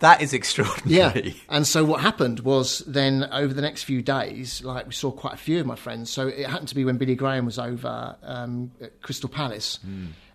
[0.00, 1.28] that is extraordinary.
[1.28, 1.32] Yeah.
[1.48, 5.34] And so what happened was then over the next few days, like we saw quite
[5.34, 6.10] a few of my friends.
[6.10, 9.80] So it happened to be when Billy Graham was over um, at Crystal Palace,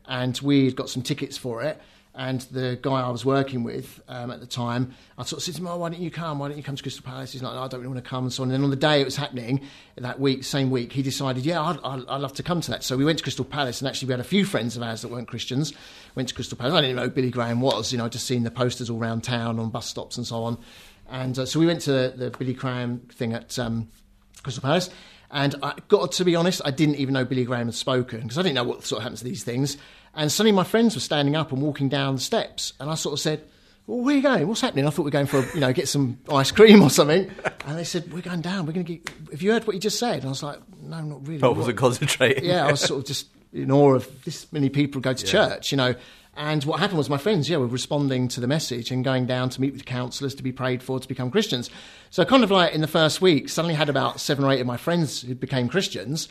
[0.05, 1.79] and we'd got some tickets for it.
[2.15, 5.55] And the guy I was working with um, at the time, I sort of said
[5.55, 6.37] to him, "Oh, why don't you come?
[6.37, 8.07] Why don't you come to Crystal Palace?" He's like, "No, "I don't really want to
[8.07, 8.49] come." And so on.
[8.49, 9.61] And then on the day it was happening
[9.97, 12.95] that week, same week, he decided, "Yeah, I'd, I'd, love to come to that." So
[12.95, 15.09] we went to Crystal Palace, and actually we had a few friends of ours that
[15.09, 15.73] weren't Christians.
[16.13, 16.75] Went to Crystal Palace.
[16.75, 18.99] I didn't know who Billy Graham was, you know, I'd just seen the posters all
[18.99, 20.59] around town on bus stops and so on.
[21.09, 23.87] And uh, so we went to the, the Billy Graham thing at um,
[24.43, 24.91] Crystal Palace.
[25.33, 28.37] And I got to be honest, I didn't even know Billy Graham had spoken because
[28.37, 29.77] I didn't know what sort of happens to these things.
[30.15, 33.13] And suddenly my friends were standing up and walking down the steps, and I sort
[33.13, 33.43] of said,
[33.87, 34.47] "Well, where are you going?
[34.47, 36.81] What's happening?" I thought we were going for a, you know get some ice cream
[36.81, 37.31] or something.
[37.65, 38.65] And they said, "We're going down.
[38.65, 40.17] We're going to get." Have you heard what you just said?
[40.17, 42.45] And I was like, "No, not really." I wasn't concentrating.
[42.45, 45.71] yeah, I was sort of just in awe of this many people go to church,
[45.71, 45.95] you know.
[46.35, 49.49] And what happened was my friends, yeah, were responding to the message and going down
[49.49, 51.69] to meet with counsellors to be prayed for to become Christians.
[52.09, 54.65] So kind of like in the first week, suddenly had about seven or eight of
[54.65, 56.27] my friends who became Christians.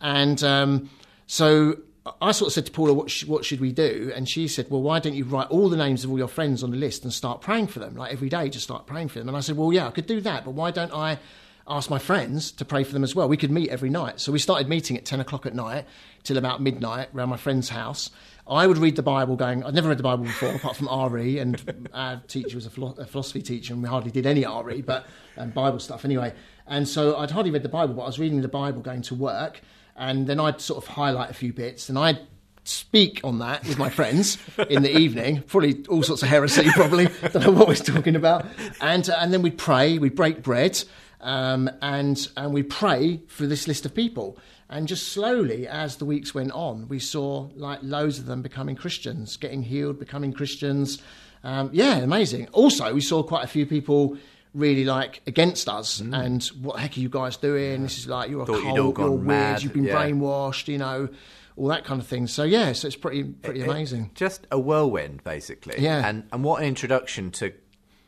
[0.00, 0.90] And um,
[1.28, 1.76] so
[2.20, 4.12] I sort of said to Paula, what, sh- what should we do?
[4.14, 6.62] And she said, well, why don't you write all the names of all your friends
[6.62, 7.96] on the list and start praying for them?
[7.96, 9.28] Like every day, just start praying for them.
[9.28, 11.18] And I said, well, yeah, I could do that, but why don't I
[11.66, 13.26] ask my friends to pray for them as well?
[13.26, 14.20] We could meet every night.
[14.20, 15.86] So we started meeting at 10 o'clock at night
[16.24, 18.10] till about midnight around my friend's house.
[18.46, 21.38] I would read the Bible going, I'd never read the Bible before, apart from RE,
[21.38, 24.82] and our teacher was a, philo- a philosophy teacher, and we hardly did any RE,
[24.82, 25.06] but
[25.38, 26.34] um, Bible stuff anyway.
[26.66, 29.14] And so I'd hardly read the Bible, but I was reading the Bible going to
[29.14, 29.62] work,
[29.96, 32.20] and then I'd sort of highlight a few bits, and I'd
[32.64, 34.38] speak on that with my friends
[34.70, 35.42] in the evening.
[35.42, 36.68] Probably all sorts of heresy.
[36.70, 38.46] Probably don't know what we're talking about.
[38.80, 39.98] And uh, and then we'd pray.
[39.98, 40.82] We'd break bread,
[41.20, 44.38] um, and and we'd pray for this list of people.
[44.70, 48.76] And just slowly, as the weeks went on, we saw like loads of them becoming
[48.76, 51.02] Christians, getting healed, becoming Christians.
[51.44, 52.48] Um, yeah, amazing.
[52.52, 54.16] Also, we saw quite a few people
[54.54, 56.16] really like against us mm.
[56.16, 57.82] and what the heck are you guys doing?
[57.82, 59.94] This is like you're a Thought you'd all you're weird, mad, you've been yeah.
[59.94, 61.08] brainwashed, you know,
[61.56, 62.26] all that kind of thing.
[62.26, 64.12] So yeah, so it's pretty pretty It- amazing.
[64.14, 65.74] Just a whirlwind, basically.
[65.78, 66.06] Yeah.
[66.06, 67.52] And and what an introduction to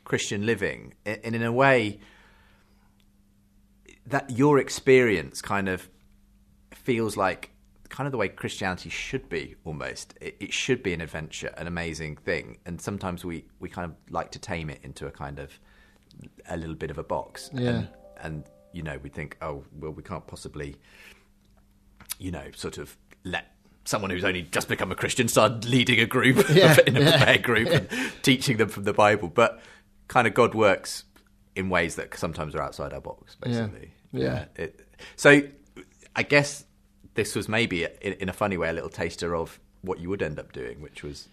[0.05, 0.95] Christian living.
[1.05, 2.01] And in a way,
[4.07, 5.89] that your experience kind of
[6.73, 7.51] feels like
[7.89, 10.15] kind of the way Christianity should be almost.
[10.21, 12.59] It, it should be an adventure, an amazing thing.
[12.65, 15.59] And sometimes we, we kind of like to tame it into a kind of
[16.49, 17.51] a little bit of a box.
[17.53, 17.69] Yeah.
[17.71, 17.89] And,
[18.23, 20.77] and you know, we think, oh, well, we can't possibly
[22.19, 23.47] you know, sort of let
[23.85, 27.23] someone who's only just become a Christian start leading a group Yeah, in a yeah.
[27.23, 27.89] prayer group and
[28.23, 29.29] teaching them from the Bible.
[29.29, 29.61] But
[30.09, 31.05] kind of God works
[31.55, 33.49] in ways that sometimes are outside our box, Yeah.
[33.67, 33.93] basically.
[34.13, 34.45] Yeah.
[34.57, 34.81] It,
[35.17, 35.43] so
[36.15, 36.65] I guess
[37.15, 40.23] this was maybe, in, in a funny way, a little taster of what you would
[40.23, 41.29] end up doing, which was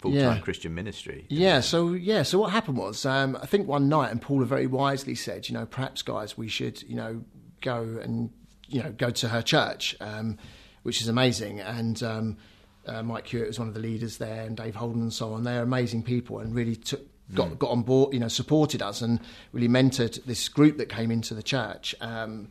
[0.00, 0.38] full time Yeah.
[0.38, 1.26] Christian ministry.
[1.28, 4.66] Yeah, so yeah, so what happened was, um, I think one night, and Paula very
[4.66, 7.22] wisely said, you know, perhaps guys, we should, you know,
[7.60, 8.30] go and
[8.68, 10.38] you know go to her church, um,
[10.82, 11.60] which is amazing.
[11.60, 12.36] And um,
[12.86, 15.44] uh, Mike Hewitt was one of the leaders there, and Dave Holden and so on.
[15.44, 17.02] They're amazing people, and really took.
[17.32, 19.20] Got, got on board, you know, supported us and
[19.52, 21.94] really mentored this group that came into the church.
[22.00, 22.48] Um,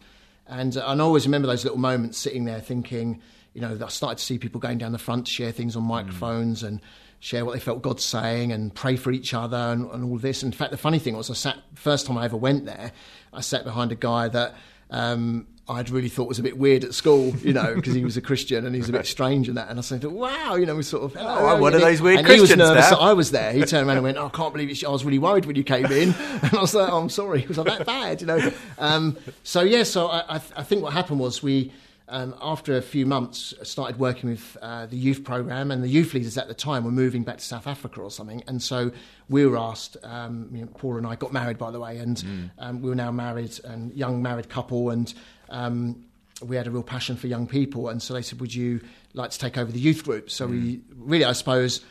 [0.47, 3.21] and, uh, and I always remember those little moments sitting there thinking,
[3.53, 5.83] you know, I started to see people going down the front to share things on
[5.83, 6.79] microphones and
[7.19, 10.43] share what they felt God's saying and pray for each other and, and all this.
[10.43, 12.91] In fact, the funny thing was, I sat first time I ever went there,
[13.33, 14.55] I sat behind a guy that
[14.89, 18.17] um, I'd really thought was a bit weird at school, you know, because he was
[18.17, 19.69] a Christian and he was a bit strange and that.
[19.69, 22.01] And I said, "Wow, you know, we sort of hello." Oh, I'm one of those
[22.01, 23.53] weird and he was Christians nervous I was there.
[23.53, 24.83] He turned around and went, oh, "I can't believe it.
[24.83, 27.45] I was really worried when you came in." And I was like, oh, "I'm sorry,
[27.47, 28.51] was I that bad?" You know.
[28.79, 31.71] Um, so yeah, so I, I, th- I think what happened was we.
[32.11, 35.87] Um, after a few months, I started working with uh, the youth program, and the
[35.87, 38.43] youth leaders at the time were moving back to South Africa or something.
[38.47, 38.91] And so
[39.29, 42.17] we were asked, um, you know, Paula and I got married, by the way, and
[42.17, 42.49] mm.
[42.57, 45.13] um, we were now married and young married couple, and
[45.49, 46.03] um,
[46.43, 47.89] we had a real passion for young people.
[47.89, 48.81] And so they said, Would you
[49.13, 50.31] like to take over the youth group?
[50.31, 50.51] So mm.
[50.51, 51.81] we really, I suppose,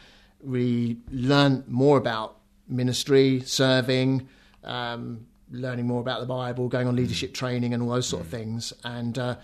[0.43, 4.29] we learned more about ministry, serving.
[4.65, 7.35] Um, learning more about the Bible, going on leadership mm.
[7.35, 8.33] training, and all those sort of mm.
[8.33, 8.73] things.
[8.85, 9.37] And uh,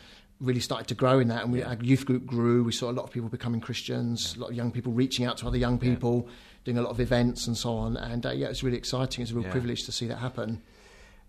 [0.45, 2.62] really started to grow in that, and we, our youth group grew.
[2.64, 5.38] We saw a lot of people becoming Christians, a lot of young people reaching out
[5.38, 6.28] to other young people,
[6.64, 7.97] doing a lot of events and so on.
[7.97, 9.22] And uh, yeah, it's really exciting.
[9.22, 10.62] It's a real privilege to see that happen.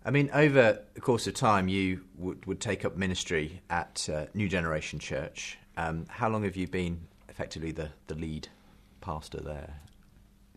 [0.05, 4.26] I mean, over the course of time, you would, would take up ministry at uh,
[4.36, 5.57] New Generation Church.
[5.78, 8.47] Um, how long have you been effectively the, the lead
[9.01, 9.74] pastor there?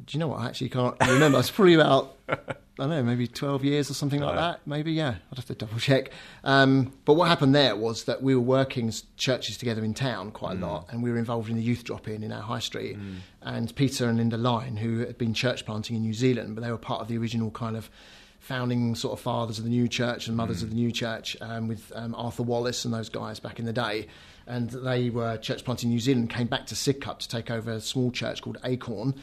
[0.05, 0.40] Do you know what?
[0.40, 1.38] I actually can't remember.
[1.38, 2.36] It's probably about, I
[2.76, 4.61] don't know, maybe 12 years or something like that.
[4.66, 5.16] Maybe, yeah.
[5.30, 6.11] I'd have to double check.
[6.44, 10.57] Um, but what happened there was that we were working churches together in town quite
[10.57, 10.62] mm.
[10.62, 12.99] a lot, and we were involved in the youth drop in in our high street.
[12.99, 13.16] Mm.
[13.42, 16.70] And Peter and Linda Line, who had been church planting in New Zealand, but they
[16.70, 17.90] were part of the original kind of
[18.40, 20.62] founding sort of fathers of the new church and mothers mm.
[20.64, 23.72] of the new church um, with um, Arthur Wallis and those guys back in the
[23.72, 24.07] day.
[24.46, 27.72] And they were church planting in New Zealand, came back to Sidcup to take over
[27.72, 29.14] a small church called Acorn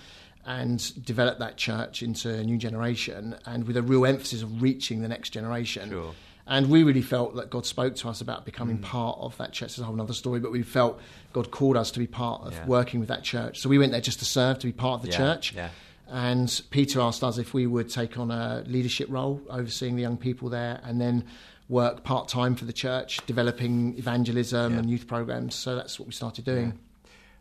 [0.45, 5.01] and develop that church into a new generation and with a real emphasis of reaching
[5.01, 5.89] the next generation.
[5.89, 6.13] Sure.
[6.47, 8.83] And we really felt that God spoke to us about becoming mm.
[8.83, 9.69] part of that church.
[9.69, 10.99] It's a whole other story, but we felt
[11.33, 12.65] God called us to be part of yeah.
[12.67, 13.59] working with that church.
[13.59, 15.17] So we went there just to serve, to be part of the yeah.
[15.17, 15.53] church.
[15.55, 15.69] Yeah.
[16.07, 20.17] And Peter asked us if we would take on a leadership role, overseeing the young
[20.17, 21.25] people there, and then
[21.67, 25.55] work part time for the church, developing evangelism and youth programs.
[25.55, 26.77] So that's what we started doing.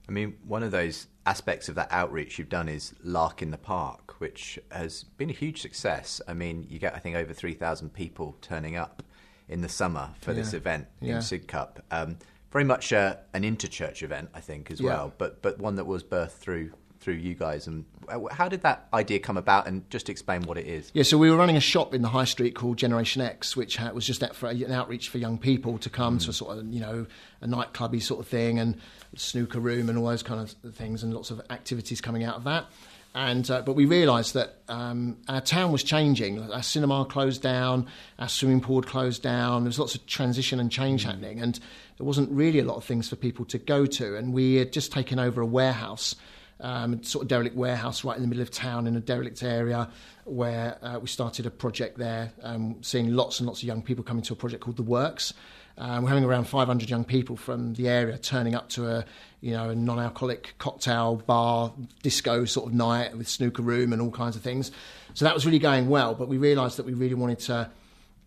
[0.09, 3.59] I mean, one of those aspects of that outreach you've done is Lark in the
[3.59, 6.21] Park, which has been a huge success.
[6.29, 9.03] I mean, you get, I think, over 3,000 people turning up
[9.49, 10.37] in the summer for yeah.
[10.37, 11.17] this event yeah.
[11.17, 11.81] in Sidcup.
[11.91, 12.19] Um,
[12.51, 14.91] very much uh, an interchurch event, I think, as yeah.
[14.91, 16.73] well, but but one that was birthed through
[17.05, 17.67] through you guys.
[17.67, 17.85] And
[18.31, 19.69] how did that idea come about?
[19.69, 20.91] And just explain what it is.
[20.95, 23.79] Yeah, so we were running a shop in the high street called Generation X, which
[23.79, 26.25] was just that for an outreach for young people to come mm.
[26.25, 27.07] to a sort of you know
[27.43, 28.81] a nightclubby sort of thing and
[29.15, 32.45] snooker room and all those kind of things and lots of activities coming out of
[32.45, 32.67] that.
[33.15, 36.51] And uh, but we realised that um, our town was changing.
[36.51, 37.87] Our cinema closed down,
[38.19, 39.63] our swimming pool closed down.
[39.63, 41.09] There was lots of transition and change mm.
[41.09, 41.61] happening, and
[41.99, 44.17] there wasn't really a lot of things for people to go to.
[44.17, 46.17] And we had just taken over a warehouse
[46.61, 49.89] um, sort of derelict warehouse right in the middle of town in a derelict area
[50.25, 54.03] where uh, we started a project there, um, seeing lots and lots of young people
[54.05, 55.35] coming to a project called The Works.
[55.77, 59.05] Um, we're having around 500 young people from the area turning up to a,
[59.41, 64.11] you know, a non-alcoholic cocktail bar, disco sort of night with snooker room and all
[64.11, 64.71] kinds of things.
[65.15, 67.71] So that was really going well, but we realised that we really wanted to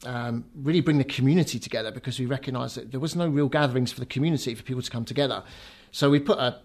[0.06, 3.92] um, really bring the community together because we recognised that there was no real gatherings
[3.92, 5.44] for the community for people to come together.
[5.92, 6.60] So we put a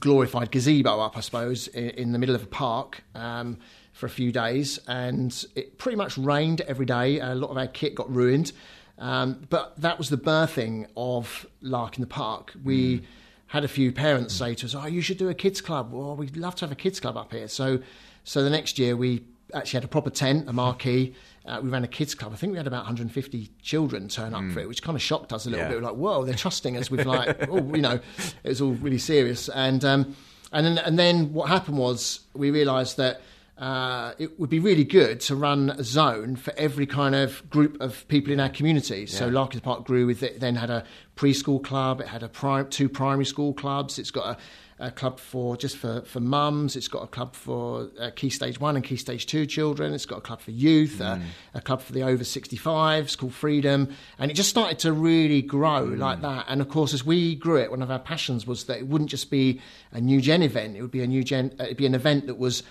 [0.00, 3.58] glorified gazebo up, I suppose, in, in the middle of a park um,
[3.92, 7.20] for a few days, and it pretty much rained every day.
[7.20, 8.52] A lot of our kit got ruined,
[8.98, 12.52] um, but that was the birthing of Lark in the Park.
[12.62, 13.04] We mm.
[13.48, 16.16] had a few parents say to us, "Oh, you should do a kids club." Well,
[16.16, 17.48] we'd love to have a kids club up here.
[17.48, 17.80] So,
[18.24, 19.24] so the next year we
[19.54, 21.14] actually had a proper tent, a marquee.
[21.48, 22.32] Uh, we ran a kids club.
[22.32, 24.52] I think we had about 150 children turn up mm.
[24.52, 25.70] for it, which kind of shocked us a little yeah.
[25.70, 25.80] bit.
[25.80, 28.00] We're like, whoa, they're trusting us with like, oh, you know,
[28.44, 29.48] it was all really serious.
[29.48, 30.14] And um,
[30.52, 33.22] and then, and then what happened was we realised that.
[33.56, 37.76] Uh, it would be really good to run a zone for every kind of group
[37.80, 39.04] of people in our community.
[39.04, 39.32] So yeah.
[39.32, 40.84] Larkins Park grew with it, then had a
[41.16, 44.38] preschool club, it had a two primary school clubs, it's got a
[44.80, 46.76] a club for just for, for mums.
[46.76, 49.92] It's got a club for uh, Key Stage 1 and Key Stage 2 children.
[49.92, 51.20] It's got a club for youth, mm.
[51.20, 51.24] uh,
[51.54, 53.88] a club for the over 65s called Freedom.
[54.18, 55.98] And it just started to really grow mm.
[55.98, 56.46] like that.
[56.48, 59.10] And of course, as we grew it, one of our passions was that it wouldn't
[59.10, 59.60] just be
[59.92, 62.26] a new gen event, it would be a new gen, uh, it'd be an event
[62.26, 62.62] that was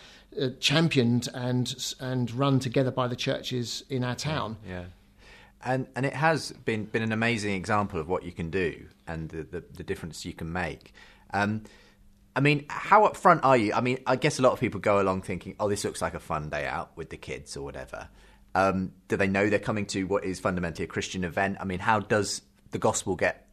[0.42, 4.58] uh, championed and, and run together by the churches in our town.
[4.66, 4.82] yeah.
[4.82, 4.86] yeah
[5.66, 9.30] and and it has been been an amazing example of what you can do and
[9.30, 10.94] the the, the difference you can make.
[11.34, 11.64] Um,
[12.38, 13.74] I mean, how upfront are you?
[13.74, 16.14] I mean, I guess a lot of people go along thinking, "Oh, this looks like
[16.14, 18.10] a fun day out with the kids or whatever."
[18.54, 21.58] Um, do they know they're coming to what is fundamentally a Christian event?
[21.60, 23.48] I mean, how does the gospel get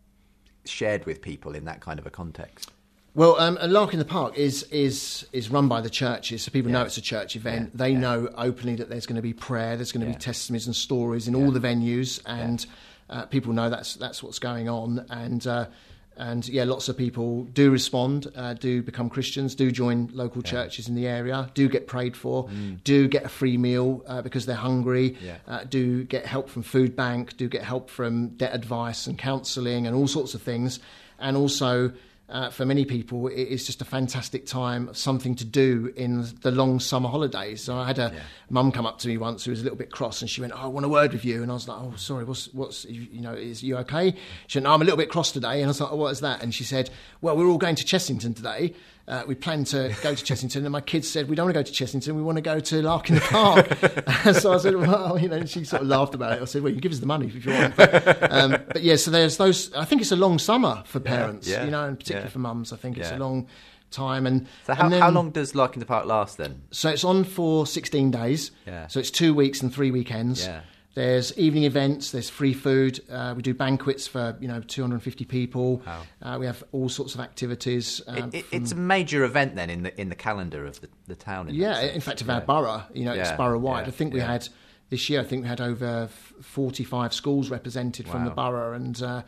[0.66, 2.72] shared with people in that kind of a context?
[3.14, 6.50] Well, um, a lark in the park is is is run by the churches, so
[6.50, 6.80] people yeah.
[6.80, 7.70] know it's a church event.
[7.72, 7.78] Yeah.
[7.78, 8.00] They yeah.
[8.00, 11.26] know openly that there's going to be prayer, there's going to be testimonies and stories
[11.26, 12.66] in all the venues, and
[13.08, 15.06] uh, people know that's that's what's going on.
[15.08, 15.68] And uh,
[16.16, 20.50] And yeah, lots of people do respond, uh, do become Christians, do join local yeah.
[20.50, 22.82] churches in the area, do get prayed for, mm.
[22.84, 25.38] do get a free meal uh, because they're hungry, yeah.
[25.48, 29.86] uh, do get help from food bank, do get help from debt advice and counselling
[29.86, 30.78] and all sorts of things,
[31.18, 31.92] and also
[32.34, 36.50] uh, for many people, it is just a fantastic time, something to do in the
[36.50, 37.62] long summer holidays.
[37.62, 38.22] So I had a yeah.
[38.50, 40.52] mum come up to me once who was a little bit cross, and she went,
[40.52, 42.86] oh, "I want a word with you," and I was like, "Oh, sorry, what's what's
[42.86, 44.16] you, know, is you okay?"
[44.48, 46.10] She went, no, "I'm a little bit cross today," and I was like, oh, "What
[46.10, 48.74] is that?" And she said, "Well, we're all going to Chessington today."
[49.06, 51.60] Uh, we planned to go to Chessington, and my kids said, We don't want to
[51.60, 54.34] go to Chessington, we want to go to Lark in the Park.
[54.40, 56.42] so I said, Well, you know, she sort of laughed about it.
[56.42, 57.76] I said, Well, you give us the money if you want.
[57.76, 61.46] But, um, but yeah, so there's those, I think it's a long summer for parents,
[61.46, 62.32] yeah, yeah, you know, and particularly yeah.
[62.32, 62.72] for mums.
[62.72, 63.46] I think it's a long
[63.90, 64.26] time.
[64.26, 66.62] And so, how, and then, how long does Lark in the Park last then?
[66.70, 68.52] So it's on for 16 days.
[68.66, 68.86] Yeah.
[68.88, 70.46] So it's two weeks and three weekends.
[70.46, 70.62] Yeah.
[70.94, 72.12] There's evening events.
[72.12, 73.00] There's free food.
[73.10, 75.82] Uh, we do banquets for you know 250 people.
[75.84, 76.02] Wow.
[76.22, 78.00] Uh, we have all sorts of activities.
[78.06, 78.46] Um, it, it.
[78.52, 81.48] It's a major event then in the in the calendar of the, the town.
[81.48, 82.34] In yeah, in fact, of yeah.
[82.34, 82.82] our borough.
[82.92, 83.22] You know, yeah.
[83.22, 83.82] it's borough wide.
[83.82, 83.88] Yeah.
[83.88, 84.48] I think we had
[84.90, 85.20] this year.
[85.20, 86.08] I think we had over
[86.40, 88.12] 45 schools represented wow.
[88.12, 89.02] from the borough and.
[89.02, 89.22] Uh,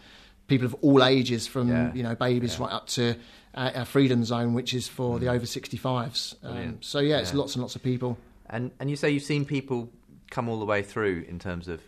[0.48, 3.16] people of all ages, from you know babies right up to
[3.56, 5.20] our freedom zone, which is for mm.
[5.20, 6.36] the over 65s.
[6.44, 8.16] Um, so yeah, it's lots and lots of people.
[8.48, 9.90] And and you say you've seen people
[10.36, 11.80] come all the way through in terms of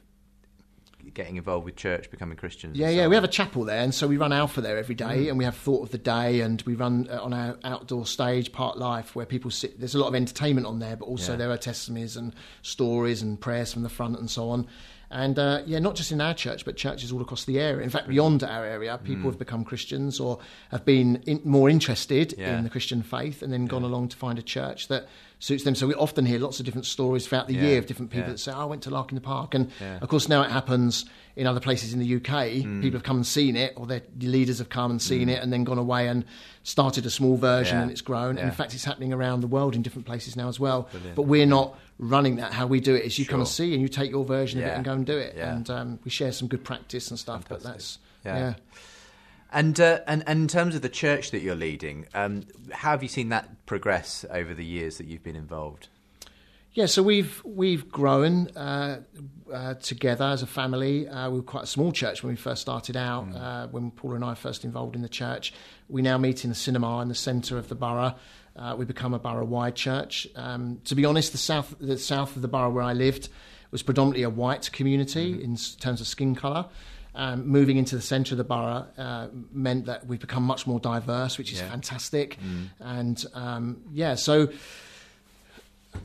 [1.13, 2.79] getting involved with church, becoming Christians.
[2.79, 3.05] Yeah, so yeah.
[3.05, 3.11] On.
[3.11, 5.29] We have a chapel there, and so we run Alpha there every day, mm.
[5.29, 8.51] and we have thought of the day, and we run uh, on our outdoor stage,
[8.51, 9.79] Park Life, where people sit.
[9.79, 11.37] There's a lot of entertainment on there, but also yeah.
[11.37, 14.67] there are testimonies and stories and prayers from the front and so on.
[15.11, 17.83] And uh, yeah, not just in our church, but churches all across the area.
[17.83, 19.27] In fact, beyond our area, people mm.
[19.27, 20.39] have become Christians or
[20.71, 22.59] have been in, more interested yeah.
[22.59, 23.69] in the Christian faith and then yeah.
[23.69, 25.75] gone along to find a church that suits them.
[25.75, 27.63] So we often hear lots of different stories throughout the yeah.
[27.63, 29.55] year of different people that say, oh, I went to Lark in the Park.
[29.55, 31.07] And of course, now it happens
[31.37, 32.23] in other places in the UK.
[32.65, 32.83] Mm.
[32.83, 35.33] People have come and seen it, or their leaders have come and seen mm.
[35.33, 36.25] it and then gone away and
[36.65, 38.37] started a small version and it's grown.
[38.37, 40.89] And in fact, it's happening around the world in different places now as well.
[40.91, 41.17] Brilliant.
[41.17, 42.53] But we're not running that.
[42.53, 43.33] How we do it is you sure.
[43.33, 44.67] come and see and you take your version yeah.
[44.67, 45.35] of it and go and do it.
[45.37, 45.55] Yeah.
[45.55, 47.45] And um, we share some good practice and stuff.
[47.45, 47.65] Fantastic.
[47.65, 48.39] But that's yeah.
[48.39, 48.55] yeah.
[49.51, 53.03] And, uh, and and in terms of the church that you're leading, um, how have
[53.03, 55.89] you seen that progress over the years that you've been involved?
[56.75, 59.01] Yeah, so we've we've grown uh,
[59.53, 61.09] uh, together as a family.
[61.09, 63.31] Uh, we were quite a small church when we first started out.
[63.31, 63.71] Mm.
[63.71, 65.55] when Paula and I first involved in the church,
[65.89, 68.15] we now meet in the cinema in the centre of the borough.
[68.59, 70.27] Uh, we become a borough-wide church.
[70.35, 73.29] Um, to be honest, the south, the south of the borough where I lived
[73.71, 75.43] was predominantly a white community mm-hmm.
[75.43, 76.67] in terms of skin colour.
[77.15, 80.79] Um, moving into the centre of the borough uh, meant that we've become much more
[80.79, 81.71] diverse, which is yeah.
[81.71, 82.39] fantastic.
[82.39, 82.69] Mm.
[82.81, 84.49] And um, yeah, so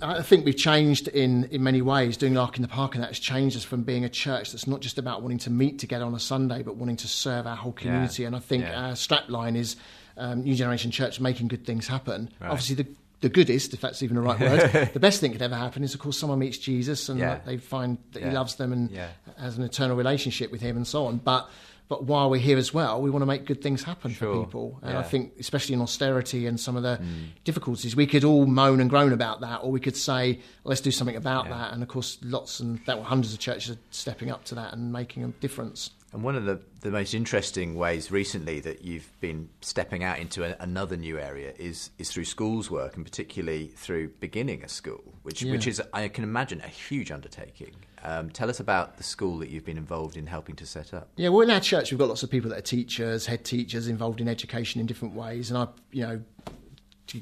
[0.01, 2.17] I think we've changed in, in many ways.
[2.17, 4.65] Doing Lark in the Park, and that has changed us from being a church that's
[4.65, 7.57] not just about wanting to meet together on a Sunday, but wanting to serve our
[7.57, 8.23] whole community.
[8.23, 8.27] Yeah.
[8.27, 8.87] And I think yeah.
[8.87, 9.75] our strapline is
[10.17, 12.29] um, New Generation Church making good things happen.
[12.39, 12.49] Right.
[12.49, 12.87] Obviously, the
[13.21, 15.93] the goodest, if that's even the right word, the best thing could ever happen is,
[15.93, 17.39] of course, someone meets Jesus and yeah.
[17.45, 18.29] they find that yeah.
[18.29, 19.07] he loves them and yeah.
[19.39, 21.17] has an eternal relationship with him and so on.
[21.19, 21.49] But
[21.89, 24.33] but while we're here as well, we want to make good things happen sure.
[24.33, 24.79] for people.
[24.81, 27.27] And I think, especially in austerity and some of the mm.
[27.43, 30.91] difficulties, we could all moan and groan about that, or we could say, let's do
[30.91, 31.73] something about that.
[31.73, 34.73] And of course, lots and that were hundreds of churches are stepping up to that
[34.73, 35.91] and making a difference.
[36.13, 40.43] And one of the, the most interesting ways recently that you've been stepping out into
[40.43, 45.03] a, another new area is is through schools work, and particularly through beginning a school,
[45.23, 45.51] which yeah.
[45.51, 47.75] which is I can imagine a huge undertaking.
[48.03, 51.09] Um, tell us about the school that you've been involved in helping to set up.
[51.15, 53.87] Yeah, well, in our church we've got lots of people that are teachers, head teachers,
[53.87, 56.21] involved in education in different ways, and I, you know,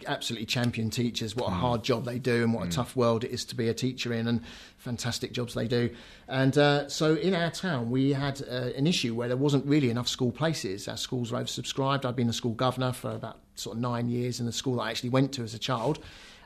[0.08, 1.60] absolutely champion teachers, what a mm.
[1.60, 4.14] hard job they do, and what a tough world it is to be a teacher
[4.14, 4.42] in, and
[4.78, 5.90] fantastic jobs they do.
[6.28, 9.90] And uh, so in our town, we had uh, an issue where there wasn't really
[9.90, 10.88] enough school places.
[10.88, 12.06] Our schools were oversubscribed.
[12.06, 14.84] I'd been a school governor for about sort of nine years in the school that
[14.84, 16.00] I actually went to as a child.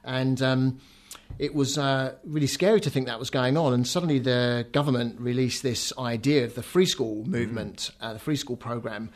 [0.04, 0.80] And um,
[1.40, 3.74] it was uh, really scary to think that was going on.
[3.74, 8.14] And suddenly the government released this idea of the free school movement, mm.
[8.14, 9.10] the free school program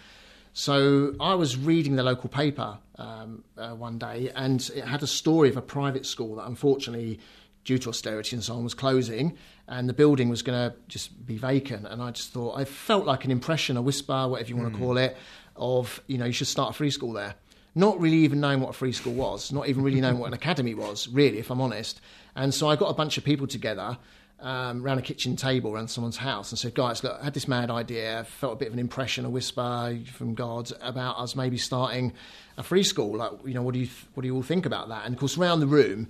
[0.60, 5.07] so I was reading the local paper um, uh, one day, and it had a
[5.07, 7.22] story of a private school that unfortunately,
[7.64, 9.38] due to austerity and so on, was closing,
[9.70, 11.88] and the building was going to just be vacant.
[11.88, 14.78] And I just thought I felt like an impression, a whisper, whatever you want to
[14.78, 14.84] hmm.
[14.84, 15.16] call it,
[15.55, 17.36] of you know you should start a free school there.
[17.74, 20.34] Not really even knowing what a free school was, not even really knowing what an
[20.43, 22.01] academy was, really, if I'm honest.
[22.36, 23.97] And so I got a bunch of people together
[24.42, 27.48] um, around a kitchen table around someone's house and said, guys, look, I had this
[27.48, 31.58] mad idea, felt a bit of an impression, a whisper from God about us maybe
[31.58, 32.14] starting
[32.58, 33.18] a free school.
[33.18, 35.06] Like, you know, what do you, th- what do you all think about that?
[35.06, 36.08] And of course, around the room,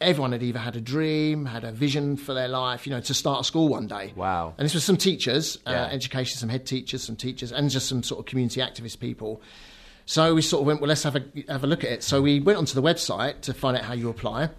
[0.00, 3.14] everyone had either had a dream, had a vision for their life, you know, to
[3.14, 4.12] start a school one day.
[4.14, 4.54] Wow.
[4.58, 8.02] And this was some teachers, uh, education, some head teachers, some teachers, and just some
[8.02, 9.40] sort of community activist people.
[10.06, 12.02] So we sort of went, well, let's have a, have a look at it.
[12.02, 14.50] So we went onto the website to find out how you apply.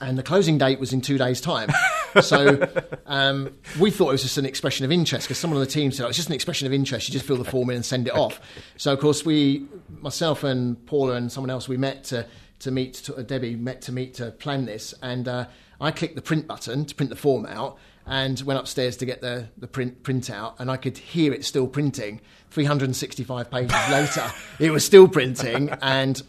[0.00, 1.70] And the closing date was in two days' time.
[2.22, 2.66] so
[3.06, 5.92] um, we thought it was just an expression of interest because someone on the team
[5.92, 7.08] said, oh, it's just an expression of interest.
[7.08, 8.40] You just fill the form in and send it off.
[8.76, 9.66] So, of course, we,
[10.00, 12.26] myself and Paula and someone else, we met to,
[12.60, 14.92] to meet, to, uh, Debbie met to meet to plan this.
[15.02, 15.46] And uh,
[15.80, 19.20] I clicked the print button to print the form out and went upstairs to get
[19.20, 20.56] the, the print, print out.
[20.58, 22.20] And I could hear it still printing.
[22.50, 25.70] 365 pages later, it was still printing.
[25.80, 26.20] And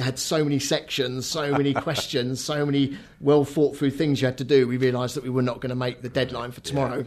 [0.00, 4.38] had so many sections, so many questions, so many well thought through things you had
[4.38, 4.66] to do.
[4.66, 7.04] We realised that we were not going to make the deadline for tomorrow.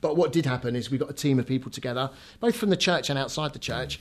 [0.00, 2.10] But what did happen is we got a team of people together,
[2.40, 3.98] both from the church and outside the church,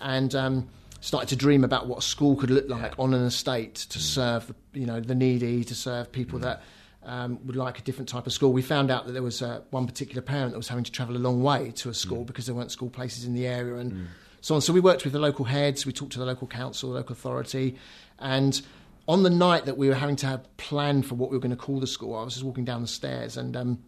[0.00, 0.68] and um,
[1.00, 4.46] started to dream about what a school could look like on an estate to serve,
[4.46, 6.62] the, you know, the needy, to serve people that
[7.04, 8.52] um, would like a different type of school.
[8.52, 11.16] We found out that there was uh, one particular parent that was having to travel
[11.16, 14.08] a long way to a school because there weren't school places in the area and
[14.44, 14.60] so on.
[14.60, 17.14] So we worked with the local heads, we talked to the local council, the local
[17.14, 17.78] authority,
[18.18, 18.60] and
[19.08, 21.50] on the night that we were having to have plan for what we were going
[21.50, 23.78] to call the school, I was just walking down the stairs and um,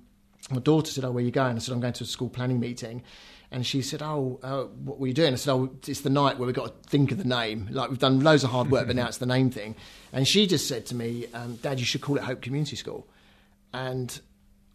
[0.50, 2.30] my daughter said, "Oh, where are you going?" I said, "I'm going to a school
[2.30, 3.02] planning meeting."
[3.50, 6.38] And she said, "Oh, uh, what were you doing?" I said, "Oh, it's the night
[6.38, 7.68] where we've got to think of the name.
[7.70, 9.76] Like we've done loads of hard work, but now it's the name thing."
[10.10, 13.06] And she just said to me, um, "Dad, you should call it Hope Community School."
[13.74, 14.18] And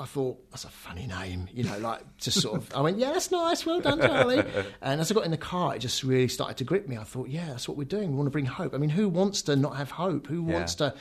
[0.01, 2.73] I thought that's a funny name, you know, like just sort of.
[2.75, 3.65] I went, "Yeah, that's nice.
[3.65, 4.43] Well done, Charlie."
[4.81, 6.97] And as I got in the car, it just really started to grip me.
[6.97, 8.09] I thought, "Yeah, that's what we're doing.
[8.11, 8.73] We want to bring hope.
[8.73, 10.27] I mean, who wants to not have hope?
[10.27, 10.53] Who Yeah.
[10.53, 10.93] wants to?"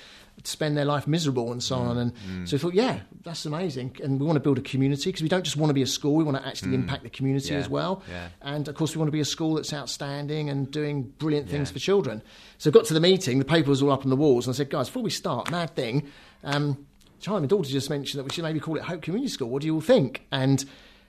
[0.45, 2.49] spend their life miserable and so mm, on and mm.
[2.49, 5.29] so I thought yeah that's amazing and we want to build a community because we
[5.29, 6.77] don't just want to be a school we want to actually mm.
[6.77, 7.59] impact the community Yeah.
[7.61, 8.29] as well Yeah.
[8.41, 11.71] and of course we want to be a school that's outstanding and doing brilliant things
[11.71, 12.23] for children
[12.57, 14.55] so I got to the meeting the paper was all up on the walls and
[14.55, 16.09] I said guys before we start mad thing
[16.43, 16.87] um,
[17.21, 19.61] Charlie my daughter just mentioned that we should maybe call it Hope Community School what
[19.63, 20.65] do you all think and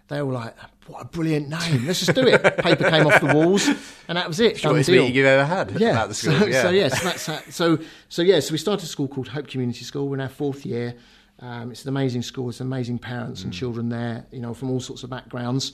[0.08, 0.56] they were like
[0.88, 3.68] what a brilliant name let's just do it paper came off the walls
[4.08, 5.92] and that was it Shortest meeting you've ever had yeah.
[5.92, 6.38] about the school.
[6.38, 6.62] So, yeah.
[6.62, 7.78] so yes, that's how, so
[8.10, 8.42] so yeah.
[8.42, 10.10] So we started a school called Hope Community School.
[10.10, 10.96] We're in our fourth year.
[11.40, 12.50] Um, it's an amazing school.
[12.50, 13.46] It's amazing parents Mm.
[13.46, 14.26] and children there.
[14.32, 15.72] You know, from all sorts of backgrounds.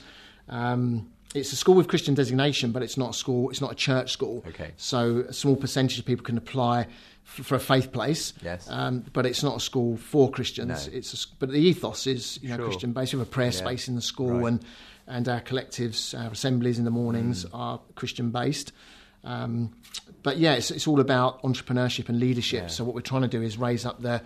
[0.48, 3.50] Um, it's a school with Christian designation, but it's not a school.
[3.50, 4.44] It's not a church school.
[4.48, 4.70] Okay.
[4.76, 6.86] So a small percentage of people can apply
[7.28, 8.32] for a faith place.
[8.42, 8.66] Yes.
[8.70, 10.88] Um, but it's not a school for Christians.
[10.88, 10.92] No.
[10.92, 12.66] It's a, but the ethos is you know Sure.
[12.66, 13.12] Christian based.
[13.12, 13.52] We have a prayer Yeah.
[13.64, 14.48] space in the school Right.
[14.48, 14.64] and
[15.06, 17.50] and our collectives, our assemblies in the mornings Mm.
[17.54, 18.72] are Christian based.
[19.24, 19.70] Um,
[20.22, 22.62] but yeah, it's, it's all about entrepreneurship and leadership.
[22.64, 22.66] Yeah.
[22.68, 24.20] So what we're trying to do is raise up the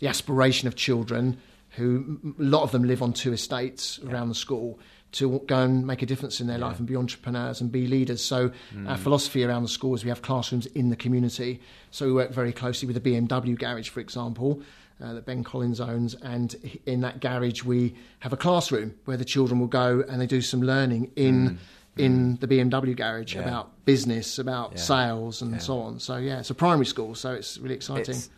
[0.00, 1.38] the aspiration of children
[1.70, 4.78] who a lot of them live on two estates around the school
[5.12, 8.22] to go and make a difference in their life and be entrepreneurs and be leaders.
[8.22, 8.52] So
[8.86, 8.98] our mm.
[8.98, 11.60] philosophy around the school is we have classrooms in the community.
[11.90, 14.62] So we work very closely with the BMW garage, for example.
[15.00, 19.24] Uh, that Ben Collins owns, and in that garage we have a classroom where the
[19.24, 21.58] children will go and they do some learning in mm.
[21.96, 22.40] in mm.
[22.40, 23.42] the BMW garage Yeah.
[23.42, 24.78] about business, about Yeah.
[24.78, 25.58] sales, and Yeah.
[25.58, 26.00] so on.
[26.00, 28.16] So yeah, it's a primary school, so it's really exciting.
[28.16, 28.28] It's,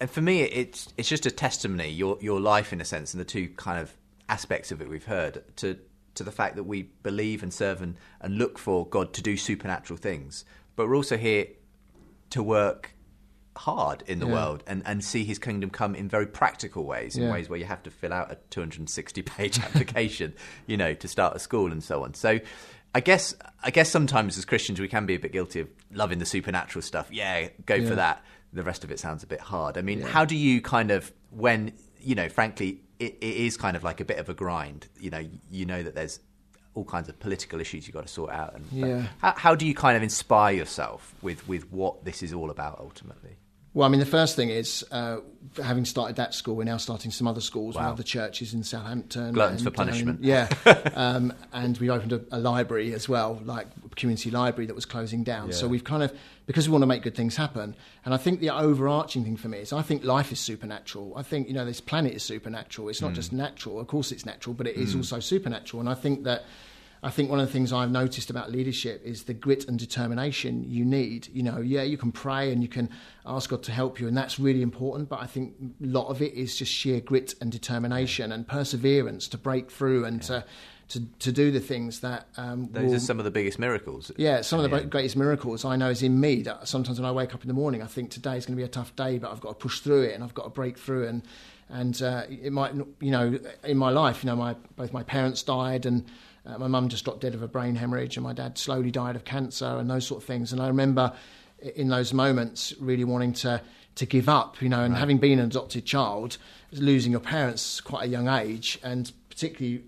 [0.00, 3.20] and for me, it's it's just a testimony your your life in a sense, and
[3.20, 3.96] the two kind of
[4.28, 5.78] aspects of it we've heard to
[6.16, 9.36] to the fact that we believe and serve and, and look for God to do
[9.36, 10.44] supernatural things,
[10.74, 11.46] but we're also here
[12.30, 12.92] to work
[13.56, 14.32] hard in the Yeah.
[14.32, 17.32] world and, and see his kingdom come in very practical ways, in Yeah.
[17.32, 20.34] ways where you have to fill out a 260 page application,
[20.66, 22.12] you know, to start a school and so on.
[22.14, 22.38] So
[22.94, 26.18] I guess I guess sometimes as Christians we can be a bit guilty of loving
[26.18, 27.08] the supernatural stuff.
[27.10, 27.88] Yeah, go Yeah.
[27.88, 28.22] for that.
[28.52, 29.76] The rest of it sounds a bit hard.
[29.78, 31.72] I mean, how do you kind of when
[32.06, 34.86] you know, frankly, it, it is kind of like a bit of a grind.
[35.00, 36.20] You know, you know that there's
[36.74, 38.54] all kinds of political issues you've got to sort out.
[38.54, 39.06] And Yeah.
[39.18, 42.78] how, how do you kind of inspire yourself with with what this is all about
[42.80, 43.36] ultimately?
[43.76, 45.18] Well, I mean, the first thing is uh,
[45.62, 47.90] having started that school, we're now starting some other schools Wow.
[47.90, 49.34] other churches in Southampton.
[49.34, 50.24] Gluttons and, for punishment.
[50.24, 50.48] yeah,
[50.94, 54.86] um, and we opened a, a library as well, like a community library that was
[54.86, 55.52] closing down.
[55.52, 56.10] So we've kind of
[56.46, 57.76] because we want to make good things happen.
[58.06, 61.12] And I think the overarching thing for me is I think life is supernatural.
[61.14, 62.88] I think you know this planet is supernatural.
[62.88, 63.78] It's not just natural.
[63.78, 65.80] Of course, it's natural, but it is also supernatural.
[65.80, 66.44] And I think that.
[67.06, 70.64] I think one of the things I've noticed about leadership is the grit and determination
[70.68, 71.28] you need.
[71.32, 72.90] You know, yeah, you can pray and you can
[73.24, 75.08] ask God to help you, and that's really important.
[75.08, 79.28] But I think a lot of it is just sheer grit and determination and perseverance
[79.28, 80.44] to break through and to,
[80.88, 84.10] to to do the things that um, Those will, are some of the biggest miracles.
[84.16, 84.84] yeah, some of the Yeah.
[84.84, 86.42] greatest miracles I know is in me.
[86.42, 88.60] That sometimes when I wake up in the morning, I think today is going to
[88.60, 90.50] be a tough day, but I've got to push through it and I've got to
[90.50, 91.06] break through.
[91.06, 91.22] And
[91.68, 95.42] and uh, it might, you know, in my life, you know, my both my parents
[95.44, 96.04] died and.
[96.46, 99.16] Uh, my mum just dropped dead of a brain hemorrhage, and my dad slowly died
[99.16, 100.52] of cancer, and those sort of things.
[100.52, 101.12] And I remember
[101.74, 103.60] in those moments, really wanting to
[103.96, 105.00] to give up, you know, and right.
[105.00, 106.36] having been an adopted child,
[106.72, 109.84] losing your parents quite a young age, and particularly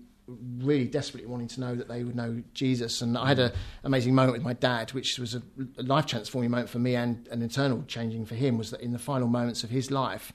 [0.57, 3.01] really desperately wanting to know that they would know Jesus.
[3.01, 3.51] And I had an
[3.83, 5.41] amazing moment with my dad, which was a,
[5.77, 8.57] a life transforming moment for me and an internal changing for him.
[8.57, 10.33] Was that in the final moments of his life,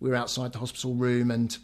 [0.00, 1.56] we were outside the hospital room and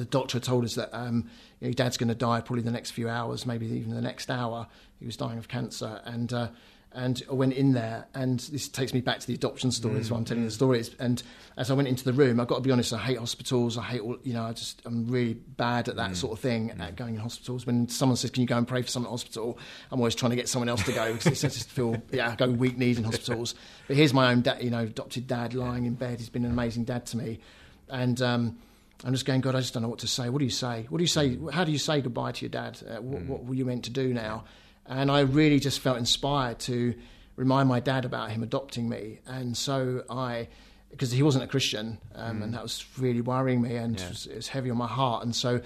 [0.00, 1.28] the doctor told us that um,
[1.60, 4.00] you know, your dad's going to die probably the next few hours, maybe even the
[4.00, 4.66] next hour.
[4.98, 6.48] He was dying of cancer, and uh,
[6.92, 10.00] and I went in there, and this takes me back to the adoption story.
[10.00, 10.16] Mm.
[10.16, 10.82] I'm telling the story.
[10.98, 11.22] And
[11.56, 13.78] as I went into the room, I've got to be honest, I hate hospitals.
[13.78, 16.16] I hate all, you know, I just, I'm really bad at that mm.
[16.16, 16.80] sort of thing, mm.
[16.80, 17.64] at going in hospitals.
[17.64, 19.56] When someone says, Can you go and pray for someone at hospital?
[19.92, 22.34] I'm always trying to get someone else to go because I just feel, yeah, I
[22.34, 23.54] go weak knees in hospitals.
[23.86, 26.18] But here's my own, dad, you know, adopted dad lying in bed.
[26.18, 27.38] He's been an amazing dad to me.
[27.88, 28.58] And, um,
[29.04, 30.28] I'm just going, God, I just don't know what to say.
[30.28, 30.86] What do you say?
[30.88, 31.36] What do you say?
[31.36, 31.52] Mm.
[31.52, 32.80] How do you say goodbye to your dad?
[32.86, 33.26] Uh, what, mm.
[33.26, 34.44] what were you meant to do now?
[34.86, 36.94] And I really just felt inspired to
[37.36, 39.20] remind my dad about him adopting me.
[39.26, 40.48] And so I,
[40.90, 42.44] because he wasn't a Christian, um, mm.
[42.44, 44.06] and that was really worrying me and yeah.
[44.06, 45.24] it, was, it, was, heavy on my heart.
[45.24, 45.60] And so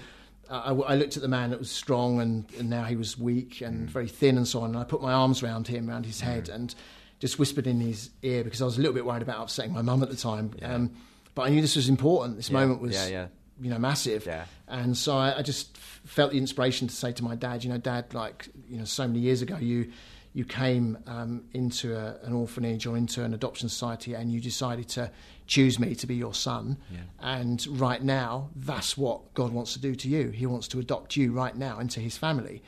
[0.49, 3.61] I, I, looked at the man that was strong and, and now he was weak
[3.61, 3.91] and mm.
[3.91, 4.69] very thin and so on.
[4.69, 6.73] And I put my arms around him, around his head, and
[7.19, 9.81] just whispered in his ear because I was a little bit worried about upsetting my
[9.81, 10.51] mum at the time.
[10.59, 10.75] Yeah.
[10.75, 10.91] Um,
[11.35, 12.37] but I knew this was important.
[12.37, 12.59] This yeah.
[12.59, 13.27] moment was, yeah,
[13.61, 14.25] you know, massive.
[14.67, 17.77] And so I, I just felt the inspiration to say to my dad, you know,
[17.77, 19.91] Dad, like, you know, so many years ago, you
[20.33, 24.89] you came um, into a, an orphanage or into an adoption society and you decided
[24.89, 25.09] to
[25.47, 26.77] choose me to be your son.
[26.91, 26.99] Yeah.
[27.21, 30.31] And right now, that's what God wants to do to you.
[30.31, 32.61] He wants to adopt you right now into his family.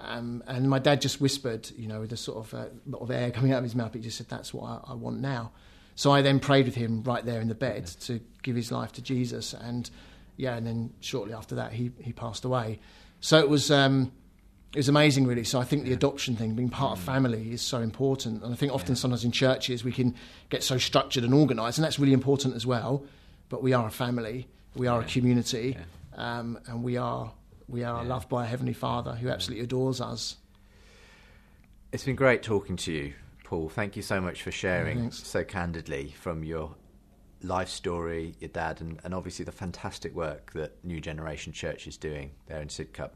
[0.00, 3.12] Um, and my dad just whispered, you know, with a sort of uh, lot of
[3.12, 5.52] air coming out of his mouth, he just said, That's what I, I, want now.
[5.94, 8.92] So I then prayed with him right there in the bed to give his life
[8.92, 9.52] to Jesus.
[9.52, 9.88] And
[10.36, 12.80] yeah, and then shortly after that, he, he passed away.
[13.20, 13.70] So it was.
[13.70, 14.12] Um,
[14.74, 15.44] it was amazing, really.
[15.44, 17.06] So I think the adoption thing, being part of mm.
[17.06, 18.42] family, is so important.
[18.42, 19.00] And I think often, yeah.
[19.00, 20.16] sometimes in churches, we can
[20.48, 23.04] get so structured and organised, and that's really important as well.
[23.50, 25.06] But we are a family, we are yeah.
[25.06, 26.38] a community, yeah.
[26.38, 27.32] um, and we are
[27.68, 30.36] we are loved by a heavenly Father who absolutely adores us.
[31.92, 33.12] It's been great talking to you,
[33.44, 33.68] Paul.
[33.68, 36.74] Thank you so much for sharing so candidly from your
[37.42, 41.96] life story, your dad, and, and obviously the fantastic work that New Generation Church is
[41.96, 43.10] doing there in Sidcup.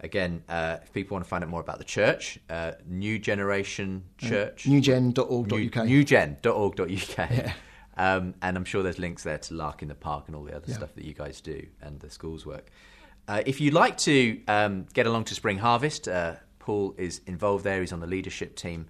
[0.00, 4.02] Again, uh, if people want to find out more about the church, uh, New Generation
[4.22, 4.66] uh, Church.
[4.66, 5.86] Uh, newgen.org.uk.
[5.86, 7.30] New, newgen.org.uk.
[7.30, 7.52] Yeah.
[7.98, 10.54] Um, and I'm sure there's links there to Lark in the Park and all the
[10.54, 10.74] other yeah.
[10.74, 12.68] stuff that you guys do and the school's work.
[13.26, 17.64] Uh, if you'd like to um, get along to Spring Harvest, uh, Paul is involved
[17.64, 17.80] there.
[17.80, 18.86] He's on the leadership team.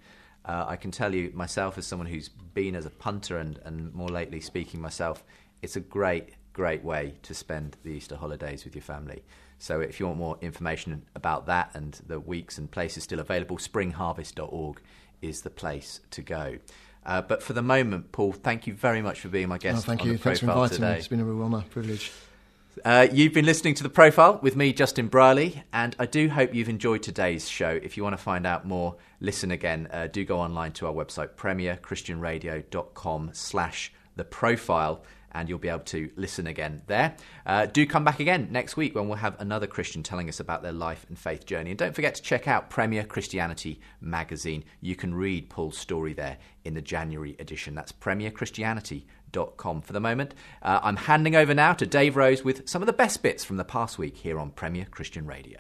[0.47, 3.93] Uh, I can tell you myself, as someone who's been as a punter and, and
[3.93, 5.25] more lately speaking myself,
[5.61, 9.25] it's a great, great way to spend the Easter holidays with your family.
[9.59, 13.57] So if you want more information about that and the weeks and places still available,
[13.57, 14.81] springharvest.org
[15.23, 16.59] is the place to go.
[17.05, 19.79] Uh, but for the moment, Paul, thank you very much for being my guest.
[19.79, 20.19] Oh, thank you.
[20.19, 20.93] Thanks for inviting today.
[20.93, 20.99] me.
[20.99, 22.13] It's been a real honour, privilege.
[22.85, 26.55] Uh, you've been listening to The Profile with me, Justin Brierley, and I do hope
[26.55, 27.81] you've enjoyed today's show.
[27.83, 30.93] If you want to find out more, listen again, uh, do go online to our
[30.93, 35.03] website, premierchristianradio.com slash The Profile
[35.33, 37.15] and you'll be able to listen again there.
[37.45, 40.63] Uh, do come back again next week when we'll have another Christian telling us about
[40.63, 41.71] their life and faith journey.
[41.71, 44.65] And don't forget to check out Premier Christianity magazine.
[44.81, 47.75] You can read Paul's story there in the January edition.
[47.75, 49.16] That's premierchristianity.com
[49.81, 50.35] for the moment.
[50.63, 53.57] Uh, I'm handing over now to Dave Rose with some of the best bits from
[53.57, 55.59] the past week here on Premier Christian Radio.